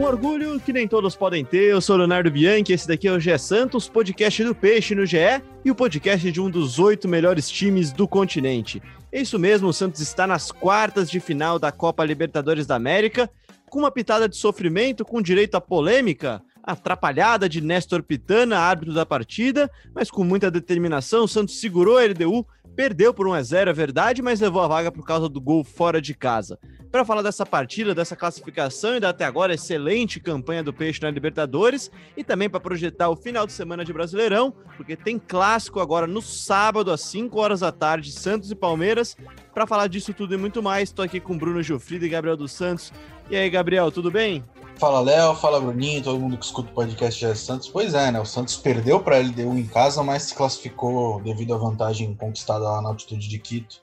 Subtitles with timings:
[0.00, 1.64] Um orgulho que nem todos podem ter.
[1.64, 5.18] Eu sou Leonardo Bianchi, esse daqui é o GE Santos, podcast do Peixe no GE
[5.62, 8.82] e o podcast de um dos oito melhores times do continente.
[9.12, 13.28] É isso mesmo, o Santos está nas quartas de final da Copa Libertadores da América,
[13.68, 19.04] com uma pitada de sofrimento, com direito à polêmica, atrapalhada de Néstor Pitana, árbitro da
[19.04, 23.68] partida, mas com muita determinação, o Santos segurou a LDU, perdeu por 1 a 0
[23.68, 26.58] é verdade, mas levou a vaga por causa do gol fora de casa.
[26.90, 31.10] Para falar dessa partida, dessa classificação e da até agora excelente campanha do Peixe na
[31.10, 36.06] Libertadores e também para projetar o final de semana de Brasileirão, porque tem clássico agora
[36.06, 39.16] no sábado às 5 horas da tarde, Santos e Palmeiras.
[39.54, 42.50] Para falar disso tudo e muito mais, estou aqui com Bruno Gilfrida e Gabriel dos
[42.50, 42.92] Santos.
[43.30, 44.44] E aí, Gabriel, tudo bem?
[44.76, 47.68] Fala Léo, fala Bruninho, todo mundo que escuta o podcast de Santos.
[47.68, 48.18] Pois é, né?
[48.18, 52.64] O Santos perdeu para a LDU em casa, mas se classificou devido à vantagem conquistada
[52.64, 53.80] lá na altitude de Quito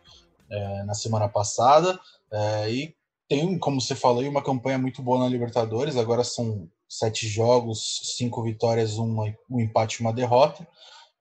[0.49, 1.97] é, na semana passada.
[2.31, 2.96] É, e
[3.27, 5.97] tem, como você falou, uma campanha muito boa na Libertadores.
[5.97, 10.67] Agora são sete jogos, cinco vitórias, uma, um empate e uma derrota.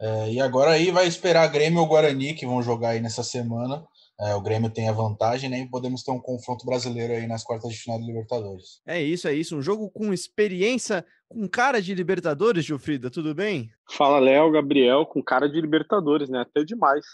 [0.00, 3.84] É, e agora aí vai esperar Grêmio ou Guarani, que vão jogar aí nessa semana.
[4.18, 5.60] É, o Grêmio tem a vantagem, né?
[5.60, 8.80] E podemos ter um confronto brasileiro aí nas quartas de final da Libertadores.
[8.86, 9.56] É isso, é isso.
[9.56, 13.70] Um jogo com experiência, com cara de Libertadores, Gilfrida, tudo bem?
[13.90, 16.40] Fala, Léo, Gabriel, com cara de Libertadores, né?
[16.40, 17.04] Até demais.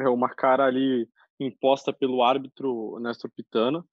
[0.00, 1.08] É uma cara ali
[1.40, 3.84] imposta pelo árbitro Néstor Pitana.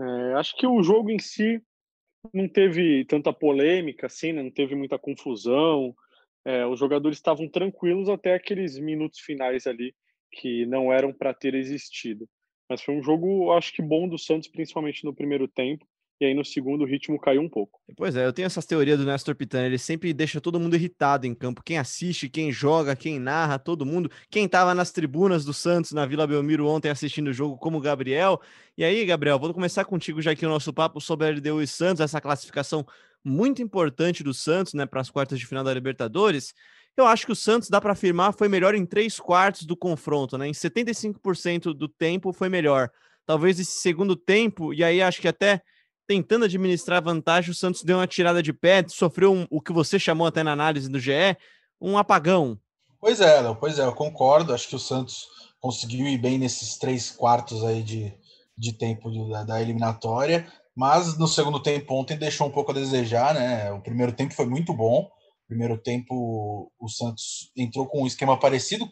[0.00, 1.62] É, acho que o jogo em si
[2.32, 4.42] não teve tanta polêmica, assim, né?
[4.42, 5.94] não teve muita confusão.
[6.44, 9.94] É, os jogadores estavam tranquilos até aqueles minutos finais ali
[10.32, 12.28] que não eram para ter existido.
[12.68, 15.86] Mas foi um jogo, acho que bom do Santos, principalmente no primeiro tempo.
[16.20, 17.80] E aí no segundo o ritmo caiu um pouco.
[17.96, 21.26] Pois é, eu tenho essas teorias do Nestor Pitana, ele sempre deixa todo mundo irritado
[21.26, 21.62] em campo.
[21.64, 24.10] Quem assiste, quem joga, quem narra, todo mundo.
[24.28, 27.80] Quem estava nas tribunas do Santos na Vila Belmiro ontem assistindo o jogo, como o
[27.80, 28.38] Gabriel.
[28.76, 31.66] E aí, Gabriel, vou começar contigo já aqui o nosso papo sobre a LDU e
[31.66, 32.84] Santos, essa classificação
[33.24, 36.52] muito importante do Santos, né, para as quartas de final da Libertadores.
[36.96, 40.36] Eu acho que o Santos, dá para afirmar, foi melhor em três quartos do confronto,
[40.36, 40.46] né?
[40.48, 42.90] Em 75% do tempo foi melhor.
[43.24, 45.62] Talvez esse segundo tempo, e aí acho que até
[46.10, 49.96] tentando administrar vantagem, o Santos deu uma tirada de pé, sofreu um, o que você
[49.96, 51.36] chamou até na análise do GE,
[51.80, 52.58] um apagão.
[53.00, 54.52] Pois é, Léo, pois é, eu concordo.
[54.52, 55.28] Acho que o Santos
[55.60, 58.12] conseguiu ir bem nesses três quartos aí de,
[58.58, 63.32] de tempo da, da eliminatória, mas no segundo tempo ontem deixou um pouco a desejar,
[63.32, 63.70] né?
[63.70, 65.08] O primeiro tempo foi muito bom.
[65.46, 68.84] Primeiro tempo, o Santos entrou com um esquema parecido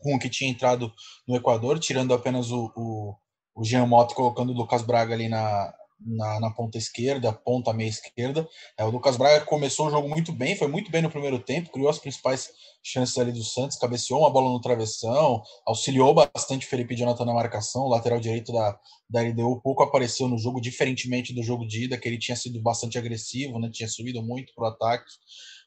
[0.00, 0.90] com o que tinha entrado
[1.26, 3.14] no Equador, tirando apenas o, o,
[3.54, 7.88] o Jean Mota colocando o Lucas Braga ali na, na, na, ponta esquerda, ponta meia
[7.88, 8.48] esquerda.
[8.76, 11.70] É, o Lucas Braga começou o jogo muito bem, foi muito bem no primeiro tempo,
[11.70, 12.50] criou as principais
[12.82, 17.82] chances ali do Santos, cabeceou uma bola no travessão, auxiliou bastante Felipe Jonathan na marcação,
[17.82, 18.78] o lateral direito da,
[19.10, 22.60] da LDU pouco apareceu no jogo, diferentemente do jogo de ida, que ele tinha sido
[22.62, 25.10] bastante agressivo, né, tinha subido muito para o ataque.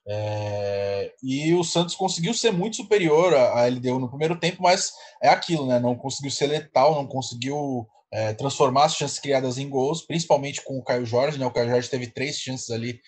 [0.07, 4.91] É, e o Santos conseguiu ser muito superior à LDU no primeiro tempo, mas
[5.21, 5.79] é aquilo, né?
[5.79, 10.77] Não conseguiu ser letal, não conseguiu é, transformar as chances criadas em gols, principalmente com
[10.77, 11.45] o Caio Jorge, né?
[11.45, 12.99] O Caio Jorge teve três chances ali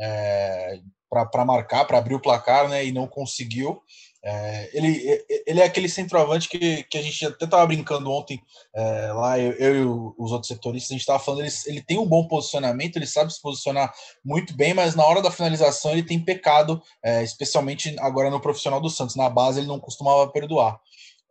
[0.00, 0.78] é,
[1.08, 2.84] para marcar, para abrir o placar, né?
[2.84, 3.82] E não conseguiu.
[4.24, 8.40] É, ele, ele é aquele centroavante que, que a gente até estava brincando ontem
[8.72, 9.84] é, lá, eu, eu, e
[10.16, 13.34] os outros setoristas, a gente estava falando, ele, ele tem um bom posicionamento, ele sabe
[13.34, 13.92] se posicionar
[14.24, 18.80] muito bem, mas na hora da finalização ele tem pecado, é, especialmente agora no profissional
[18.80, 19.16] do Santos.
[19.16, 20.80] Na base ele não costumava perdoar.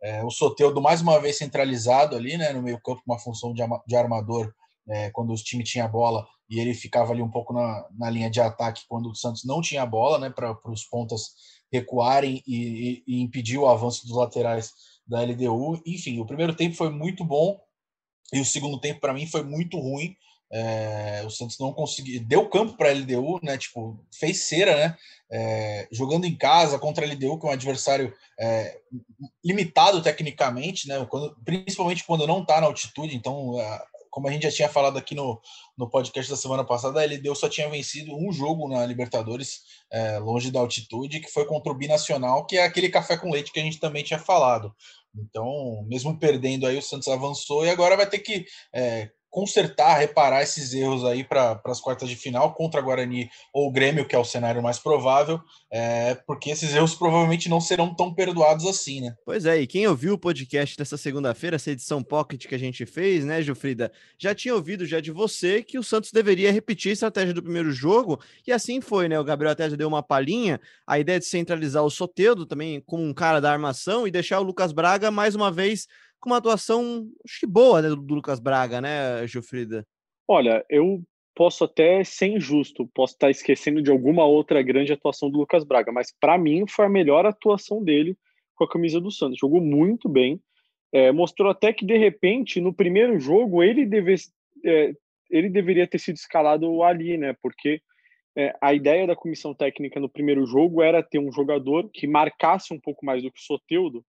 [0.02, 3.62] É, o Soteudo mais uma vez centralizado ali, né, no meio campo, uma função de,
[3.86, 4.52] de armador,
[4.88, 8.28] é, quando o time tinha bola, e ele ficava ali um pouco na, na linha
[8.28, 11.30] de ataque quando o Santos não tinha bola, né, para os pontas
[11.72, 14.72] recuarem e, e, e impedir o avanço dos laterais
[15.06, 15.80] da LDU.
[15.86, 17.58] Enfim, o primeiro tempo foi muito bom
[18.32, 20.14] e o segundo tempo para mim foi muito ruim.
[20.52, 23.56] É, o Santos não conseguiu, deu campo para a LDU, né?
[23.56, 24.96] Tipo, fez cera, né?
[25.30, 28.78] É, jogando em casa contra a LDU, que é um adversário é,
[29.42, 31.06] limitado tecnicamente, né?
[31.08, 33.16] Quando, principalmente quando não está na altitude.
[33.16, 33.56] Então,
[34.12, 35.40] como a gente já tinha falado aqui no,
[35.76, 40.18] no podcast da semana passada, a LDU só tinha vencido um jogo na Libertadores, é,
[40.18, 43.58] longe da altitude, que foi contra o Binacional, que é aquele café com leite que
[43.58, 44.74] a gente também tinha falado.
[45.16, 48.44] Então, mesmo perdendo aí, o Santos avançou e agora vai ter que
[48.74, 54.06] é, consertar, reparar esses erros aí para as quartas de final contra Guarani ou Grêmio,
[54.06, 55.40] que é o cenário mais provável,
[55.70, 59.14] é, porque esses erros provavelmente não serão tão perdoados assim, né?
[59.24, 62.84] Pois é, e quem ouviu o podcast dessa segunda-feira, essa edição pocket que a gente
[62.84, 66.92] fez, né, Gilfrida, já tinha ouvido já de você que o Santos deveria repetir a
[66.92, 69.18] estratégia do primeiro jogo, e assim foi, né?
[69.18, 73.02] O Gabriel até já deu uma palhinha, a ideia de centralizar o Soteudo também como
[73.02, 75.88] um cara da armação e deixar o Lucas Braga mais uma vez
[76.22, 79.84] com uma atuação, acho que boa né, do Lucas Braga, né, Gilfrida?
[80.26, 81.02] Olha, eu
[81.34, 85.90] posso até ser injusto, posso estar esquecendo de alguma outra grande atuação do Lucas Braga,
[85.90, 88.16] mas para mim foi a melhor atuação dele
[88.54, 89.38] com a camisa do Santos.
[89.38, 90.40] Jogou muito bem,
[90.92, 94.14] é, mostrou até que de repente no primeiro jogo ele, deve,
[94.64, 94.92] é,
[95.28, 97.34] ele deveria ter sido escalado ali, né?
[97.42, 97.80] Porque
[98.36, 102.72] é, a ideia da comissão técnica no primeiro jogo era ter um jogador que marcasse
[102.72, 104.04] um pouco mais do que o Soteudo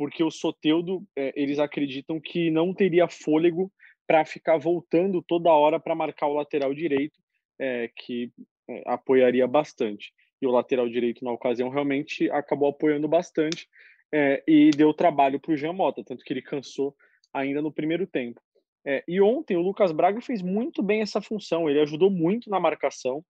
[0.00, 3.70] porque o Soteudo, é, eles acreditam que não teria fôlego
[4.06, 7.20] para ficar voltando toda hora para marcar o lateral direito,
[7.58, 8.32] é, que
[8.66, 10.10] é, apoiaria bastante.
[10.40, 13.68] E o lateral direito, na ocasião, realmente acabou apoiando bastante
[14.10, 16.96] é, e deu trabalho para o Jean Mota, tanto que ele cansou
[17.30, 18.40] ainda no primeiro tempo.
[18.86, 22.58] É, e ontem o Lucas Braga fez muito bem essa função, ele ajudou muito na
[22.58, 23.22] marcação,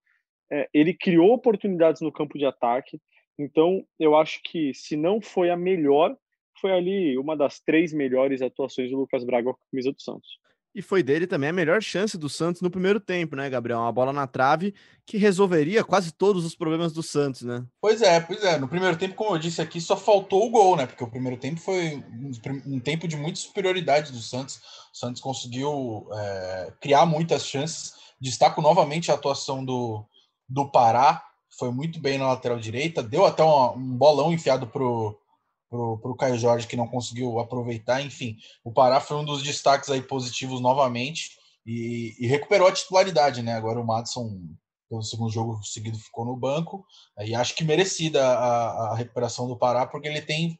[0.49, 2.97] é, ele criou oportunidades no campo de ataque.
[3.37, 6.15] Então, eu acho que se não foi a melhor,
[6.61, 10.29] foi ali uma das três melhores atuações do Lucas Braga com a camisa do Santos.
[10.73, 13.79] E foi dele também a melhor chance do Santos no primeiro tempo, né, Gabriel?
[13.79, 14.73] Uma bola na trave
[15.05, 17.65] que resolveria quase todos os problemas do Santos, né?
[17.81, 18.57] Pois é, pois é.
[18.57, 20.85] No primeiro tempo, como eu disse aqui, só faltou o gol, né?
[20.85, 22.01] Porque o primeiro tempo foi
[22.65, 24.61] um tempo de muita superioridade do Santos.
[24.93, 27.93] O Santos conseguiu é, criar muitas chances.
[28.21, 30.05] Destaco novamente a atuação do,
[30.47, 31.21] do Pará,
[31.59, 35.19] foi muito bem na lateral direita, deu até um, um bolão enfiado pro,
[35.71, 38.01] para o Caio Jorge, que não conseguiu aproveitar.
[38.01, 41.31] Enfim, o Pará foi um dos destaques aí positivos novamente
[41.65, 43.53] e, e recuperou a titularidade, né?
[43.53, 44.37] Agora o Madison,
[44.89, 46.85] pelo segundo jogo seguido, ficou no banco
[47.19, 50.59] e acho que merecida a, a recuperação do Pará, porque ele tem,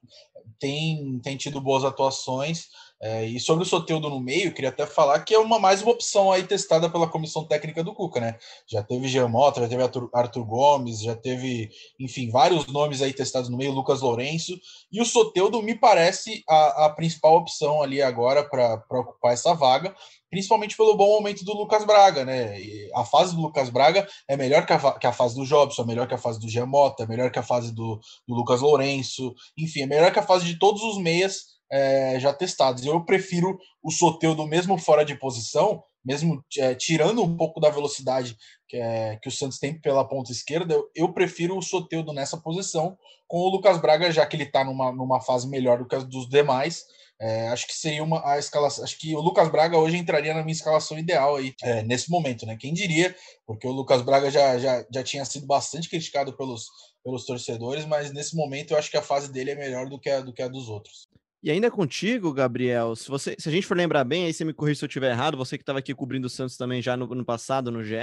[0.57, 2.67] tem, tem tido boas atuações.
[3.03, 5.91] É, e sobre o Soteudo no meio, queria até falar que é uma mais uma
[5.91, 8.37] opção aí testada pela comissão técnica do Cuca, né?
[8.67, 13.11] Já teve Jean Mota, já teve Arthur, Arthur, Gomes, já teve, enfim, vários nomes aí
[13.11, 14.55] testados no meio, Lucas Lourenço,
[14.91, 19.95] e o Soteudo me parece a, a principal opção ali agora para ocupar essa vaga,
[20.29, 22.61] principalmente pelo bom momento do Lucas Braga, né?
[22.61, 25.81] E a fase do Lucas Braga é melhor que a, que a fase do Jobson,
[25.81, 28.35] é melhor que a fase do Jean Mota, é melhor que a fase do, do
[28.35, 32.85] Lucas Lourenço, enfim, é melhor que a fase de todos os meias é, já testados.
[32.85, 38.35] Eu prefiro o Soteudo mesmo fora de posição, mesmo é, tirando um pouco da velocidade
[38.67, 42.37] que, é, que o Santos tem pela ponta esquerda, eu, eu, prefiro o Soteudo nessa
[42.37, 42.97] posição
[43.27, 46.03] com o Lucas Braga, já que ele está numa, numa fase melhor do que as
[46.03, 46.83] dos demais.
[47.23, 48.83] É, acho que seria uma a escalação.
[48.83, 52.47] Acho que o Lucas Braga hoje entraria na minha escalação ideal aí, é, nesse momento,
[52.47, 52.57] né?
[52.59, 53.15] Quem diria,
[53.45, 56.65] porque o Lucas Braga já, já, já tinha sido bastante criticado pelos,
[57.03, 60.09] pelos torcedores, mas nesse momento eu acho que a fase dele é melhor do que
[60.09, 61.07] a, do que a dos outros.
[61.43, 64.53] E ainda contigo, Gabriel, se, você, se a gente for lembrar bem, aí você me
[64.53, 67.07] corrija se eu estiver errado, você que estava aqui cobrindo o Santos também já no,
[67.07, 67.95] no passado, no GE,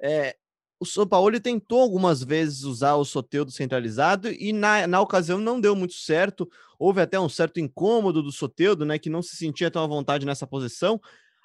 [0.00, 0.36] é,
[0.78, 5.60] o São Paulo tentou algumas vezes usar o Soteudo centralizado e na, na ocasião não
[5.60, 6.48] deu muito certo.
[6.78, 10.26] Houve até um certo incômodo do Soteudo, né, que não se sentia tão à vontade
[10.26, 11.00] nessa posição.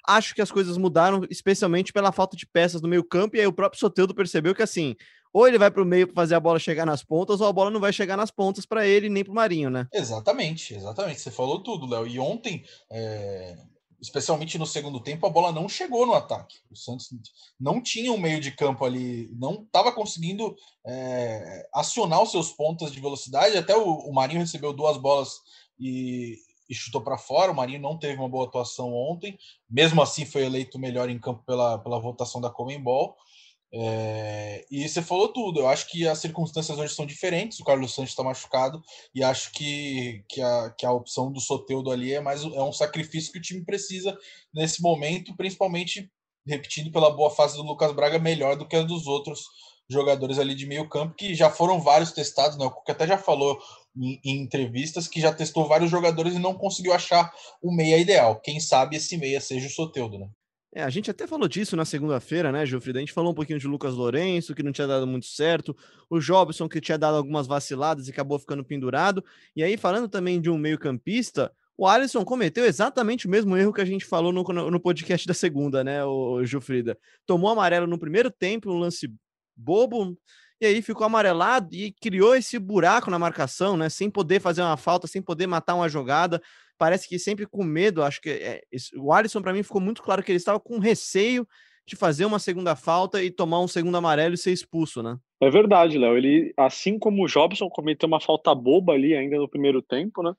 [0.06, 3.46] Acho que as coisas mudaram, especialmente pela falta de peças no meio campo, e aí
[3.46, 4.94] o próprio Soteudo percebeu que assim,
[5.34, 7.52] ou ele vai para o meio para fazer a bola chegar nas pontas, ou a
[7.52, 9.88] bola não vai chegar nas pontas para ele nem para o Marinho, né?
[9.92, 11.20] Exatamente, exatamente.
[11.20, 12.06] Você falou tudo, Léo.
[12.06, 13.56] E ontem, é...
[14.00, 16.58] especialmente no segundo tempo, a bola não chegou no ataque.
[16.70, 17.08] O Santos
[17.58, 20.54] não tinha um meio de campo ali, não estava conseguindo
[20.86, 21.68] é...
[21.74, 23.56] acionar os seus pontas de velocidade.
[23.56, 25.40] Até o, o Marinho recebeu duas bolas
[25.80, 26.36] e,
[26.70, 27.50] e chutou para fora.
[27.50, 29.36] O Marinho não teve uma boa atuação ontem,
[29.68, 33.16] mesmo assim foi eleito melhor em campo pela, pela votação da Comembol.
[33.76, 35.60] É, e você falou tudo.
[35.60, 37.58] Eu acho que as circunstâncias hoje são diferentes.
[37.58, 38.80] O Carlos Santos está machucado
[39.12, 42.72] e acho que, que, a, que a opção do Soteudo ali é mais é um
[42.72, 44.16] sacrifício que o time precisa
[44.54, 46.08] nesse momento, principalmente
[46.46, 49.42] repetindo pela boa fase do Lucas Braga, melhor do que a dos outros
[49.90, 52.64] jogadores ali de meio campo, que já foram vários testados, né?
[52.64, 53.58] O que até já falou
[53.96, 58.40] em, em, entrevistas que já testou vários jogadores e não conseguiu achar o meia ideal.
[58.40, 60.28] Quem sabe esse meia seja o Soteudo, né?
[60.76, 62.98] É, a gente até falou disso na segunda-feira, né, Gilfrida?
[62.98, 65.74] A gente falou um pouquinho de Lucas Lourenço, que não tinha dado muito certo,
[66.10, 69.24] o Jobson, que tinha dado algumas vaciladas e acabou ficando pendurado.
[69.54, 73.80] E aí, falando também de um meio-campista, o Alisson cometeu exatamente o mesmo erro que
[73.80, 76.98] a gente falou no, no podcast da segunda, né, o Gilfrida?
[77.24, 79.08] Tomou amarelo no primeiro tempo, um lance
[79.56, 80.18] bobo,
[80.60, 83.88] e aí ficou amarelado e criou esse buraco na marcação, né?
[83.88, 86.40] Sem poder fazer uma falta, sem poder matar uma jogada.
[86.78, 88.02] Parece que sempre com medo.
[88.02, 88.62] Acho que é,
[88.96, 91.46] o Alisson, para mim, ficou muito claro que ele estava com receio
[91.86, 95.18] de fazer uma segunda falta e tomar um segundo amarelo e ser expulso, né?
[95.40, 96.16] É verdade, Léo.
[96.16, 100.32] Ele, assim como o Jobson, cometeu uma falta boba ali ainda no primeiro tempo, né?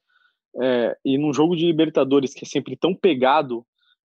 [0.58, 3.66] É, e num jogo de Libertadores que é sempre tão pegado,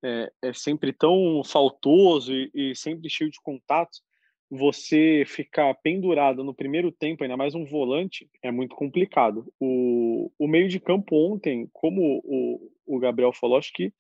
[0.03, 4.01] é, é sempre tão faltoso e, e, sempre cheio de contatos,
[4.49, 9.51] você ficar pendurado no primeiro tempo, ainda mais um volante, é muito complicado.
[9.59, 13.93] O, o meio de campo ontem, como o, o Gabriel falou, acho que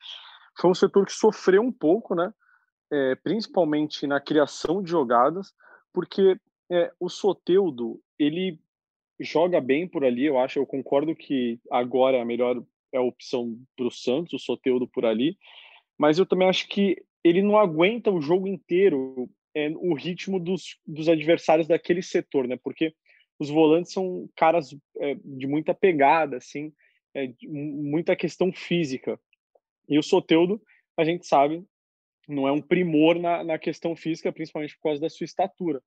[0.59, 2.33] foi um setor que sofreu um pouco, né?
[2.91, 5.53] É, principalmente na criação de jogadas,
[5.93, 6.39] porque
[6.71, 8.57] é, o Soteudo, ele
[9.19, 10.59] joga bem por ali, eu acho.
[10.59, 12.63] Eu concordo que agora a melhor
[12.93, 15.37] é a opção para o Santos, o Soteudo por ali.
[15.97, 20.77] Mas eu também acho que ele não aguenta o jogo inteiro é, o ritmo dos,
[20.85, 22.55] dos adversários daquele setor, né?
[22.63, 22.93] Porque
[23.39, 26.71] os volantes são caras é, de muita pegada, assim,
[27.15, 29.19] é, muita questão física.
[29.89, 30.61] E o Soteudo,
[30.95, 31.63] a gente sabe,
[32.27, 35.81] não é um primor na, na questão física, principalmente por causa da sua estatura.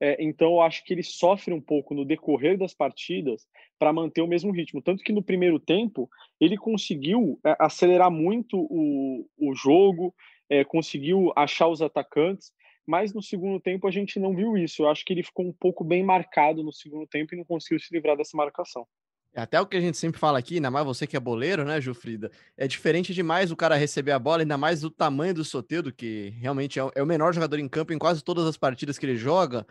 [0.00, 3.44] É, então, eu acho que ele sofre um pouco no decorrer das partidas
[3.78, 4.80] para manter o mesmo ritmo.
[4.80, 6.08] Tanto que no primeiro tempo,
[6.40, 10.14] ele conseguiu é, acelerar muito o, o jogo,
[10.48, 12.52] é, conseguiu achar os atacantes,
[12.86, 14.82] mas no segundo tempo a gente não viu isso.
[14.82, 17.80] Eu acho que ele ficou um pouco bem marcado no segundo tempo e não conseguiu
[17.80, 18.86] se livrar dessa marcação.
[19.34, 21.62] É até o que a gente sempre fala aqui, ainda mais você que é boleiro,
[21.62, 22.30] né, Jufrida?
[22.56, 26.32] É diferente demais o cara receber a bola, ainda mais do tamanho do Soteldo, que
[26.40, 29.16] realmente é, é o menor jogador em campo em quase todas as partidas que ele
[29.16, 29.66] joga.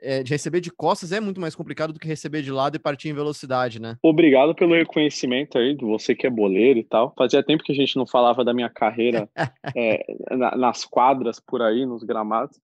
[0.00, 2.78] É, de receber de costas é muito mais complicado do que receber de lado e
[2.78, 3.96] partir em velocidade, né?
[4.02, 7.12] Obrigado pelo reconhecimento aí, de você que é boleiro e tal.
[7.16, 9.28] Fazia tempo que a gente não falava da minha carreira
[9.76, 12.60] é, na, nas quadras por aí, nos gramados.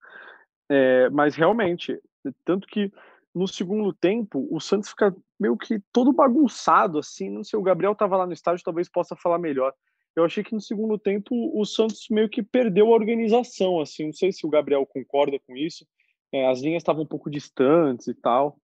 [0.70, 1.98] É, mas realmente,
[2.44, 2.90] tanto que
[3.34, 7.28] no segundo tempo, o Santos fica meio que todo bagunçado, assim.
[7.28, 9.72] Não sei, o Gabriel estava lá no estádio, talvez possa falar melhor.
[10.14, 14.06] Eu achei que no segundo tempo o Santos meio que perdeu a organização, assim.
[14.06, 15.84] Não sei se o Gabriel concorda com isso.
[16.32, 18.56] É, as linhas estavam um pouco distantes e tal.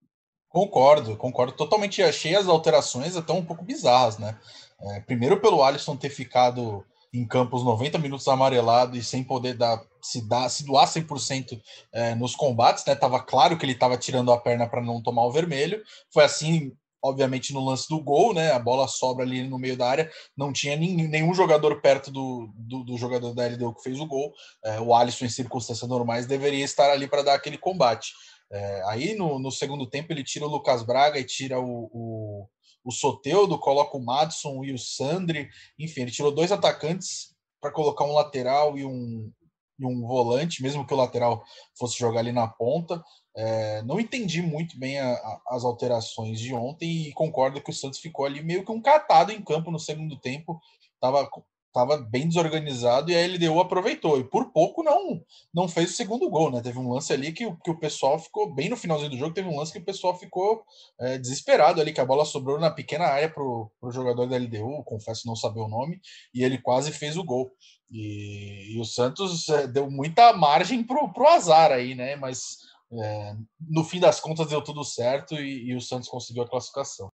[0.49, 2.03] Concordo, concordo totalmente.
[2.03, 4.37] Achei as alterações até um pouco bizarras, né?
[4.81, 9.81] É, primeiro pelo Alisson ter ficado em campos 90 minutos amarelado e sem poder dar,
[10.01, 11.61] se, dar, se doar 100%
[11.93, 12.95] é, nos combates, né?
[12.95, 15.83] Tava claro que ele estava tirando a perna para não tomar o vermelho.
[16.13, 18.53] Foi assim, obviamente, no lance do gol, né?
[18.53, 22.85] A bola sobra ali no meio da área, não tinha nenhum, jogador perto do, do,
[22.85, 24.33] do, jogador da LDU que fez o gol.
[24.65, 28.13] É, o Alisson, em circunstâncias normais, deveria estar ali para dar aquele combate.
[28.53, 32.49] É, aí no, no, segundo tempo ele tira o Lucas Braga e tira o, o
[32.85, 38.05] o Soteudo, coloca o Madison e o Sandri, enfim, ele tirou dois atacantes para colocar
[38.05, 39.31] um lateral e um,
[39.79, 41.43] e um volante, mesmo que o lateral
[41.79, 43.03] fosse jogar ali na ponta.
[43.37, 47.75] É, não entendi muito bem a, a, as alterações de ontem e concordo que o
[47.75, 50.61] Santos ficou ali meio que um catado em campo no segundo tempo.
[51.01, 51.29] Tava
[51.71, 54.19] estava bem desorganizado e a LDU aproveitou.
[54.19, 55.23] E por pouco não
[55.55, 56.61] não fez o segundo gol, né?
[56.61, 59.35] Teve um lance ali que, que o pessoal ficou bem no finalzinho do jogo.
[59.35, 60.65] Teve um lance que o pessoal ficou
[61.01, 64.83] é, desesperado ali, que a bola sobrou na pequena área para o jogador da LDU,
[64.85, 66.01] confesso não saber o nome,
[66.35, 67.51] e ele quase fez o gol.
[67.91, 72.17] E, e o Santos é, deu muita margem para o azar aí, né?
[72.17, 72.59] Mas
[72.93, 77.11] é, no fim das contas deu tudo certo e, e o Santos conseguiu a classificação.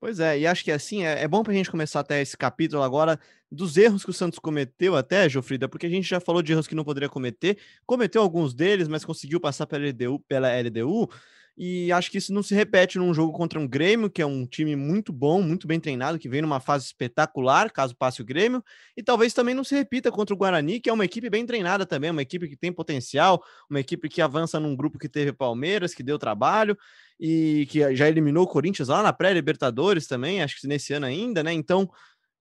[0.00, 2.36] Pois é, e acho que assim, é, é bom para a gente começar até esse
[2.36, 3.18] capítulo agora
[3.50, 6.66] dos erros que o Santos cometeu até, Jofrida, porque a gente já falou de erros
[6.66, 11.08] que não poderia cometer, cometeu alguns deles, mas conseguiu passar pela LDU, pela LDU
[11.56, 14.44] e acho que isso não se repete num jogo contra um Grêmio, que é um
[14.44, 18.62] time muito bom, muito bem treinado, que vem numa fase espetacular, caso passe o Grêmio,
[18.96, 21.86] e talvez também não se repita contra o Guarani, que é uma equipe bem treinada
[21.86, 25.94] também, uma equipe que tem potencial, uma equipe que avança num grupo que teve Palmeiras,
[25.94, 26.76] que deu trabalho
[27.20, 31.44] e que já eliminou o Corinthians lá na pré-Libertadores também, acho que nesse ano ainda,
[31.44, 31.52] né?
[31.52, 31.88] Então,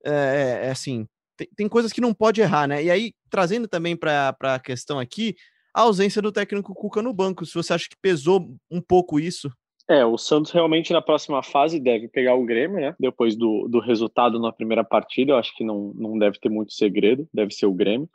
[0.03, 2.84] é, é assim, tem, tem, coisas que não pode errar, né?
[2.84, 5.36] E aí, trazendo também para a questão aqui,
[5.74, 7.46] a ausência do técnico Cuca no banco.
[7.46, 9.51] Se você acha que pesou um pouco isso.
[9.89, 12.96] É, o Santos realmente na próxima fase deve pegar o Grêmio, né?
[13.00, 16.74] Depois do, do resultado na primeira partida, eu acho que não, não deve ter muito
[16.74, 18.10] segredo, deve ser o Grêmio.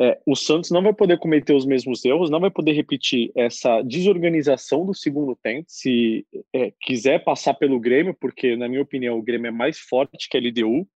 [0.00, 3.82] É, o Santos não vai poder cometer os mesmos erros, não vai poder repetir essa
[3.82, 9.22] desorganização do segundo tempo, se é, quiser passar pelo Grêmio, porque, na minha opinião, o
[9.22, 10.88] Grêmio é mais forte que a LDU,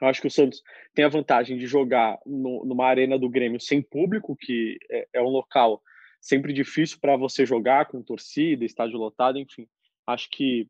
[0.00, 0.62] eu acho que o Santos
[0.94, 5.22] tem a vantagem de jogar no, numa arena do Grêmio sem público, que é, é
[5.22, 5.82] um local
[6.20, 9.66] sempre difícil para você jogar com torcida, estádio lotado, enfim.
[10.06, 10.68] Acho que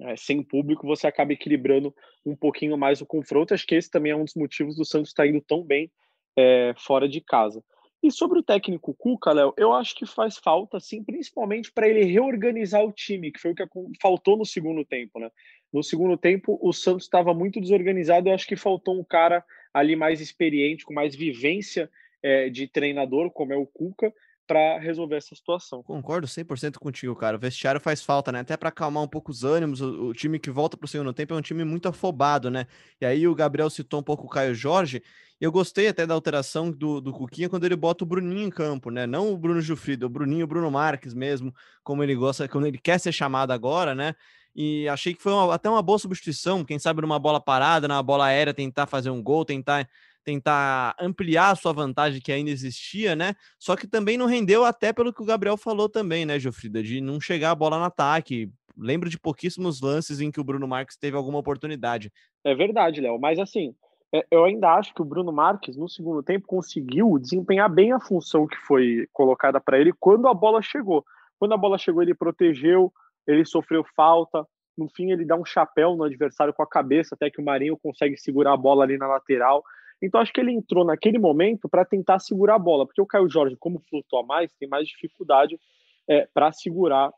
[0.00, 3.54] é, sem público você acaba equilibrando um pouquinho mais o confronto.
[3.54, 5.90] Acho que esse também é um dos motivos do Santos estar tá indo tão bem
[6.36, 7.62] é, fora de casa.
[8.02, 12.02] E sobre o técnico Cuca, Léo, eu acho que faz falta, sim, principalmente para ele
[12.04, 13.66] reorganizar o time, que foi o que
[14.00, 15.30] faltou no segundo tempo, né?
[15.72, 18.28] No segundo tempo, o Santos estava muito desorganizado.
[18.28, 21.90] Eu acho que faltou um cara ali mais experiente, com mais vivência
[22.22, 24.12] é, de treinador, como é o Cuca,
[24.50, 25.80] para resolver essa situação.
[25.80, 27.36] Concordo 100% contigo, cara.
[27.36, 28.40] O vestiário faz falta, né?
[28.40, 29.80] Até para acalmar um pouco os ânimos.
[29.80, 32.66] O, o time que volta para o segundo tempo é um time muito afobado, né?
[33.00, 35.04] E aí o Gabriel citou um pouco o Caio Jorge.
[35.40, 38.90] Eu gostei até da alteração do, do Cuquinha quando ele bota o Bruninho em campo,
[38.90, 39.06] né?
[39.06, 42.76] Não o Bruno Jufrido, o Bruninho, o Bruno Marques mesmo, como ele gosta, quando ele
[42.76, 44.16] quer ser chamado agora, né?
[44.54, 46.64] E achei que foi uma, até uma boa substituição.
[46.64, 49.88] Quem sabe numa bola parada, numa bola aérea, tentar fazer um gol, tentar
[50.22, 53.34] tentar ampliar a sua vantagem que ainda existia, né?
[53.58, 57.00] Só que também não rendeu, até pelo que o Gabriel falou também, né, Geofrida, de
[57.00, 58.50] não chegar a bola no ataque.
[58.76, 62.12] Lembro de pouquíssimos lances em que o Bruno Marques teve alguma oportunidade.
[62.44, 63.74] É verdade, Léo, mas assim,
[64.12, 68.00] é, eu ainda acho que o Bruno Marques, no segundo tempo, conseguiu desempenhar bem a
[68.00, 71.04] função que foi colocada para ele quando a bola chegou.
[71.38, 72.92] Quando a bola chegou, ele protegeu,
[73.26, 74.46] ele sofreu falta.
[74.76, 77.78] No fim, ele dá um chapéu no adversário com a cabeça, até que o Marinho
[77.78, 79.62] consegue segurar a bola ali na lateral.
[80.02, 83.28] Então acho que ele entrou naquele momento para tentar segurar a bola, porque o Caio
[83.28, 85.58] Jorge, como flutua mais, tem mais dificuldade
[86.08, 87.12] é, para segurar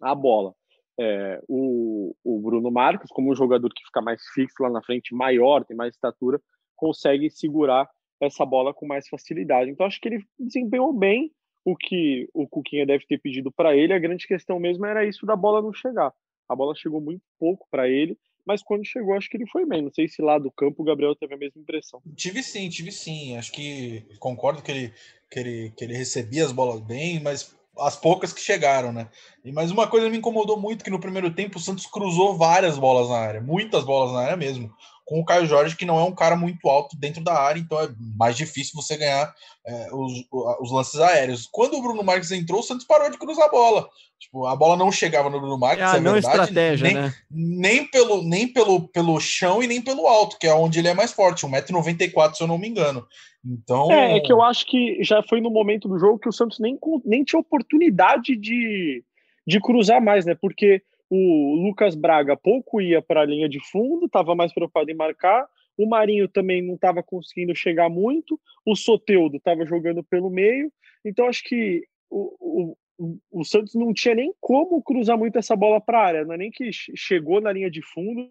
[0.00, 0.54] a bola.
[1.00, 5.14] É, o, o, Bruno Marcos, como um jogador que fica mais fixo lá na frente,
[5.14, 6.40] maior, tem mais estatura,
[6.74, 7.88] consegue segurar
[8.20, 9.70] essa bola com mais facilidade.
[9.70, 11.32] Então acho que ele desempenhou bem
[11.64, 13.92] o que o Cuquinha deve ter pedido para ele.
[13.92, 16.12] A grande questão mesmo era isso da bola não chegar.
[16.48, 19.82] A bola chegou muito pouco para ele mas quando chegou, acho que ele foi bem.
[19.82, 22.00] Não sei se lá do campo o Gabriel teve a mesma impressão.
[22.16, 23.36] Tive sim, tive sim.
[23.36, 24.94] Acho que concordo que ele,
[25.30, 29.10] que ele, que ele recebia as bolas bem, mas as poucas que chegaram, né?
[29.44, 32.78] E mais uma coisa me incomodou muito que no primeiro tempo o Santos cruzou várias
[32.78, 34.74] bolas na área, muitas bolas na área mesmo
[35.08, 37.80] com o Caio Jorge, que não é um cara muito alto dentro da área, então
[37.80, 39.34] é mais difícil você ganhar
[39.66, 40.12] é, os,
[40.60, 41.48] os, lances aéreos.
[41.50, 43.88] Quando o Bruno Marques entrou, o Santos parou de cruzar a bola.
[44.20, 47.14] Tipo, a bola não chegava no Bruno Marques, é, é não verdade, estratégia, nem, né?
[47.30, 50.94] nem, pelo, nem pelo, pelo chão e nem pelo alto, que é onde ele é
[50.94, 53.06] mais forte, 1,94m, se eu não me engano.
[53.42, 53.90] Então...
[53.90, 56.58] É, é que eu acho que já foi no momento do jogo que o Santos
[56.58, 59.02] nem, nem tinha oportunidade de,
[59.46, 60.36] de cruzar mais, né?
[60.38, 64.94] Porque o Lucas Braga pouco ia para a linha de fundo, estava mais preocupado em
[64.94, 65.46] marcar.
[65.76, 68.38] O Marinho também não estava conseguindo chegar muito.
[68.66, 70.70] O Soteudo estava jogando pelo meio.
[71.04, 75.80] Então, acho que o, o, o, Santos não tinha nem como cruzar muito essa bola
[75.80, 76.24] para a área.
[76.24, 78.28] Não é nem que chegou na linha de fundo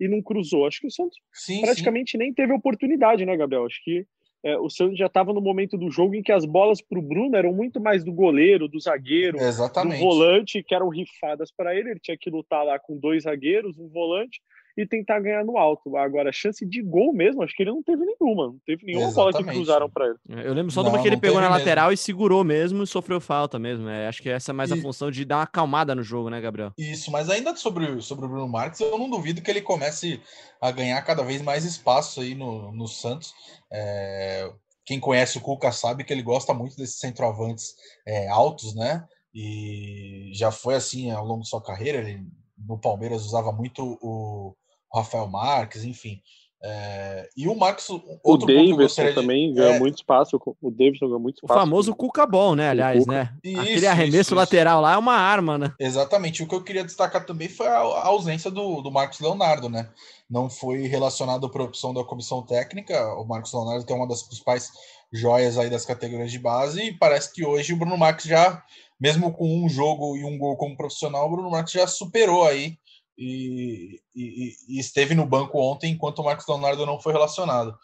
[0.00, 0.66] e não cruzou.
[0.66, 2.18] Acho que o Santos sim, praticamente sim.
[2.18, 3.66] nem teve oportunidade, né, Gabriel?
[3.66, 4.04] Acho que
[4.42, 7.02] é, o Santos já estava no momento do jogo em que as bolas para o
[7.02, 9.98] Bruno eram muito mais do goleiro, do zagueiro, Exatamente.
[9.98, 11.90] do volante, que eram rifadas para ele.
[11.90, 14.40] Ele tinha que lutar lá com dois zagueiros, um volante
[14.82, 15.96] e tentar ganhar no alto.
[15.96, 18.46] Agora, chance de gol mesmo, acho que ele não teve nenhuma.
[18.46, 19.32] Não teve nenhuma Exatamente.
[19.32, 20.16] bola que cruzaram para ele.
[20.30, 21.58] É, eu lembro só não, de uma que ele pegou na mesmo.
[21.58, 23.88] lateral e segurou mesmo e sofreu falta mesmo.
[23.88, 24.74] É, acho que essa é mais e...
[24.74, 26.72] a função de dar uma acalmada no jogo, né, Gabriel?
[26.78, 30.20] Isso, mas ainda sobre, sobre o Bruno Marques, eu não duvido que ele comece
[30.60, 33.34] a ganhar cada vez mais espaço aí no, no Santos.
[33.72, 34.50] É...
[34.84, 37.74] Quem conhece o Cuca sabe que ele gosta muito desses centroavantes
[38.06, 39.04] é, altos, né?
[39.32, 41.98] E já foi assim ao longo de sua carreira.
[41.98, 42.24] Ele
[42.66, 44.54] no Palmeiras usava muito o,
[44.92, 46.20] Rafael Marques, enfim.
[46.62, 47.88] É, e o Marcos.
[47.88, 50.38] O Davidson também ganhou é, muito espaço.
[50.60, 51.58] O Davidson ganhou muito espaço.
[51.58, 52.68] O famoso Cuca Ball, né?
[52.68, 53.32] Aliás, né?
[53.42, 54.82] Isso, Aquele arremesso isso, lateral isso.
[54.82, 55.72] lá é uma arma, né?
[55.80, 56.42] Exatamente.
[56.42, 59.88] O que eu queria destacar também foi a, a ausência do, do Marcos Leonardo, né?
[60.28, 63.14] Não foi relacionado para a opção da comissão técnica.
[63.14, 64.70] O Marcos Leonardo tem uma das principais
[65.10, 66.82] joias aí das categorias de base.
[66.82, 68.62] E parece que hoje o Bruno Marques já,
[69.00, 72.76] mesmo com um jogo e um gol como profissional, o Bruno Marques já superou aí
[73.20, 77.78] e, e, e, esteve no banco ontem enquanto o Marcos Leonardo não foi relacionado.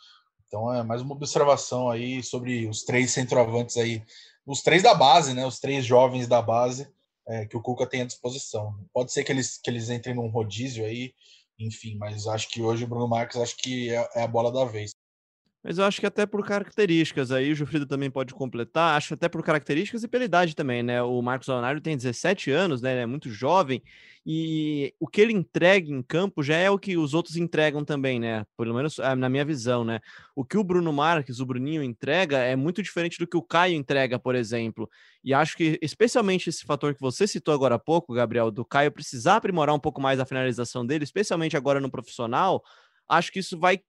[0.46, 4.03] Então é mais uma observação aí sobre os três centroavantes aí,
[4.46, 5.44] os três da base, né?
[5.44, 6.88] Os três jovens da base
[7.29, 8.75] é, que o Cuca tem à disposição.
[8.94, 11.12] Pode ser que eles, que eles entrem num rodízio aí,
[11.59, 14.64] enfim, mas acho que hoje o Bruno Marques acho que é, é a bola da
[14.64, 14.92] vez.
[15.66, 19.29] Mas eu acho que até por características, aí o Jufrido também pode completar, acho até
[19.29, 21.02] por características e pela idade também, né?
[21.02, 22.92] O Marcos Leonardo tem 17 anos, né?
[22.92, 23.83] Ele é muito jovem,
[24.24, 28.20] e o que ele entrega em campo já é o que os outros entregam também,
[28.20, 28.46] né?
[28.57, 29.98] Pelo menos ah, na minha visão, né?
[30.37, 33.74] O que o Bruno Marques, o Bruninho entrega é muito diferente do que o Caio
[33.74, 34.88] entrega, por exemplo.
[35.24, 38.92] E acho que especialmente esse fator que você citou agora há pouco, Gabriel, do Caio
[38.92, 42.62] precisar aprimorar um pouco mais a finalização dele, especialmente agora no profissional,
[43.09, 43.81] acho que isso vai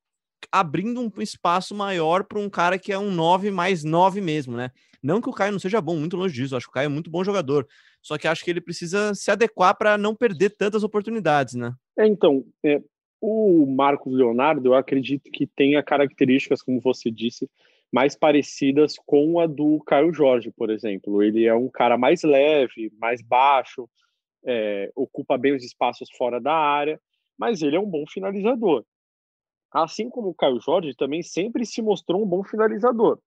[0.52, 4.72] abrindo um espaço maior para um cara que é um 9 mais 9 mesmo, né?
[5.02, 6.90] Não que o Caio não seja bom, muito longe disso, acho que o Caio é
[6.90, 7.68] muito bom jogador,
[8.02, 11.74] só que acho que ele precisa se adequar para não perder tantas oportunidades, né?
[11.98, 12.82] É, então, é,
[13.22, 17.50] o Marcos Leonardo, eu acredito que tenha características, como você disse,
[17.92, 21.24] mais parecidas com a do Caio Jorge, por exemplo.
[21.24, 23.90] Ele é um cara mais leve, mais baixo,
[24.46, 27.00] é, ocupa bem os espaços fora da área,
[27.38, 28.84] mas ele é um bom finalizador.
[29.72, 33.20] Assim como o Caio Jorge também sempre se mostrou um bom finalizador.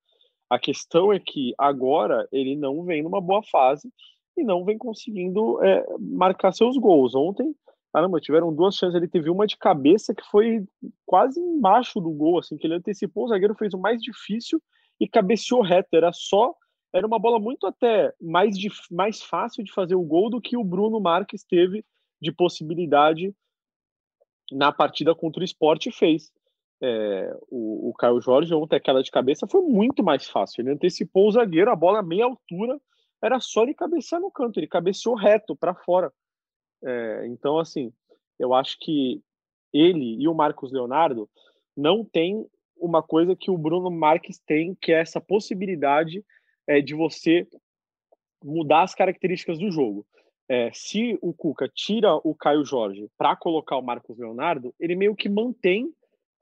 [0.49, 3.89] A questão é que agora ele não vem numa boa fase
[4.37, 7.15] e não vem conseguindo é, marcar seus gols.
[7.15, 7.55] Ontem,
[7.93, 8.97] caramba, tiveram duas chances.
[8.97, 10.65] Ele teve uma de cabeça que foi
[11.07, 13.25] quase embaixo do gol, assim, que ele antecipou.
[13.25, 14.61] O zagueiro fez o mais difícil
[14.99, 15.89] e cabeceou reto.
[15.93, 16.55] Era só.
[16.93, 20.57] Era uma bola muito até mais, de, mais fácil de fazer o gol do que
[20.57, 21.85] o Bruno Marques teve
[22.21, 23.33] de possibilidade
[24.53, 26.33] na partida contra o esporte fez.
[26.83, 30.63] É, o, o Caio Jorge ontem, aquela de cabeça, foi muito mais fácil.
[30.63, 32.81] Ele antecipou o zagueiro, a bola meia altura,
[33.23, 36.13] era só ele cabecear no canto, ele cabeceou reto para fora.
[36.83, 37.93] É, então, assim,
[38.39, 39.23] eu acho que
[39.73, 41.29] ele e o Marcos Leonardo
[41.77, 46.25] não tem uma coisa que o Bruno Marques tem, que é essa possibilidade
[46.67, 47.47] é, de você
[48.43, 50.07] mudar as características do jogo.
[50.51, 55.15] É, se o Cuca tira o Caio Jorge para colocar o Marcos Leonardo, ele meio
[55.15, 55.95] que mantém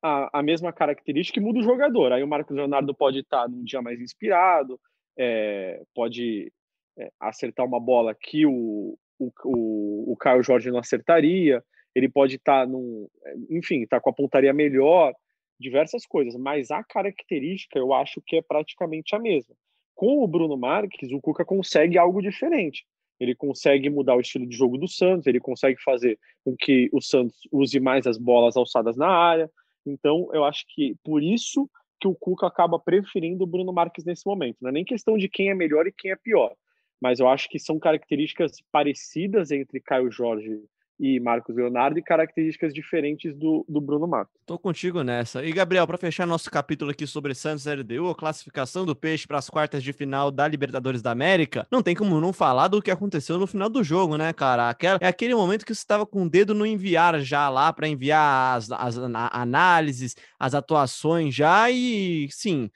[0.02, 2.12] a, a mesma característica e muda o jogador.
[2.12, 4.80] Aí o Marcos Leonardo pode estar tá num dia mais inspirado,
[5.14, 6.50] é, pode
[6.98, 11.62] é, acertar uma bola que o, o, o, o Caio Jorge não acertaria,
[11.94, 13.06] ele pode estar tá num.
[13.50, 15.12] Enfim, estar tá com a pontaria melhor,
[15.60, 19.54] diversas coisas, mas a característica eu acho que é praticamente a mesma.
[19.94, 22.86] Com o Bruno Marques, o Cuca consegue algo diferente.
[23.18, 27.00] Ele consegue mudar o estilo de jogo do Santos, ele consegue fazer com que o
[27.00, 29.50] Santos use mais as bolas alçadas na área,
[29.88, 31.68] então, eu acho que por isso
[32.00, 34.58] que o Cuca acaba preferindo o Bruno Marques nesse momento.
[34.60, 36.54] Não é nem questão de quem é melhor e quem é pior,
[37.00, 40.62] mas eu acho que são características parecidas entre Caio Jorge
[40.98, 44.34] e Marcos Leonardo e características diferentes do, do Bruno Marcos.
[44.44, 45.44] Tô contigo nessa.
[45.44, 49.38] E Gabriel, para fechar nosso capítulo aqui sobre Santos LDU, a classificação do Peixe para
[49.38, 52.90] as quartas de final da Libertadores da América, não tem como não falar do que
[52.90, 54.68] aconteceu no final do jogo, né, cara?
[54.70, 57.86] Aquela, é aquele momento que você estava com o dedo no enviar já lá para
[57.86, 62.70] enviar as, as análises, as atuações já e sim,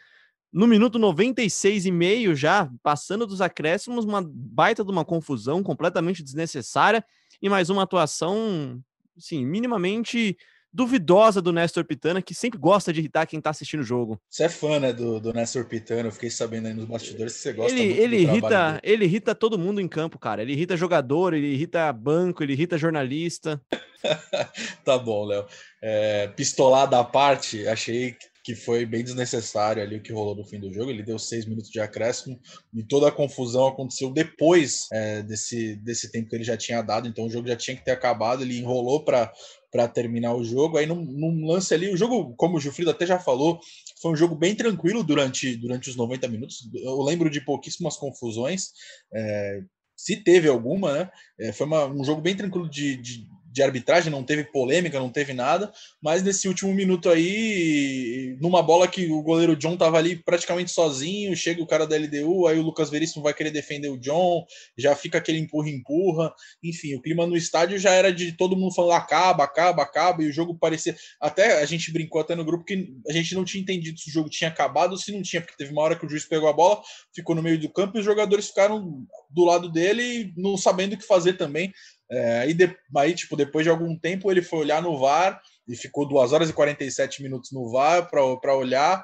[0.53, 6.23] no minuto 96 e meio já, passando dos acréscimos, uma baita de uma confusão completamente
[6.23, 7.03] desnecessária
[7.43, 8.81] e mais uma atuação,
[9.19, 10.37] sim, minimamente
[10.73, 14.19] duvidosa do Nestor Pitana, que sempre gosta de irritar quem tá assistindo o jogo.
[14.31, 17.41] Você é fã, né, do, do Nestor Pitana, eu fiquei sabendo aí nos bastidores que
[17.41, 20.41] você gosta ele, muito ele irrita, Ele irrita todo mundo em campo, cara.
[20.41, 23.61] Ele irrita jogador, ele irrita banco, ele irrita jornalista.
[24.83, 25.45] tá bom, Léo.
[25.83, 30.59] É, pistolada à parte, achei que foi bem desnecessário ali o que rolou no fim
[30.59, 30.91] do jogo.
[30.91, 32.41] Ele deu seis minutos de acréscimo
[32.75, 37.07] e toda a confusão aconteceu depois é, desse, desse tempo que ele já tinha dado.
[37.07, 38.43] Então o jogo já tinha que ter acabado.
[38.43, 39.33] Ele enrolou para
[39.73, 40.77] para terminar o jogo.
[40.77, 43.59] Aí num, num, lance ali, o jogo, como o Gilfrido até já falou,
[44.03, 46.69] foi um jogo bem tranquilo durante, durante os 90 minutos.
[46.75, 48.73] Eu lembro de pouquíssimas confusões.
[49.15, 49.63] É,
[49.97, 51.11] se teve alguma, né?
[51.41, 55.11] É, foi uma, um jogo bem tranquilo de, de, de arbitragem, não teve polêmica, não
[55.11, 60.17] teve nada, mas nesse último minuto aí, numa bola que o goleiro John tava ali
[60.17, 63.99] praticamente sozinho, chega o cara da LDU, aí o Lucas Veríssimo vai querer defender o
[63.99, 68.75] John, já fica aquele empurra-empurra, enfim, o clima no estádio já era de todo mundo
[68.75, 72.65] falando acaba, acaba, acaba, e o jogo parecia, até a gente brincou até no grupo
[72.65, 75.43] que a gente não tinha entendido se o jogo tinha acabado ou se não tinha,
[75.43, 76.81] porque teve uma hora que o juiz pegou a bola,
[77.15, 80.97] ficou no meio do campo e os jogadores ficaram do lado dele, não sabendo o
[80.97, 81.71] que fazer também,
[82.13, 85.75] é, aí, de, aí, tipo, depois de algum tempo, ele foi olhar no VAR e
[85.75, 89.03] ficou 2 horas e 47 minutos no VAR para olhar.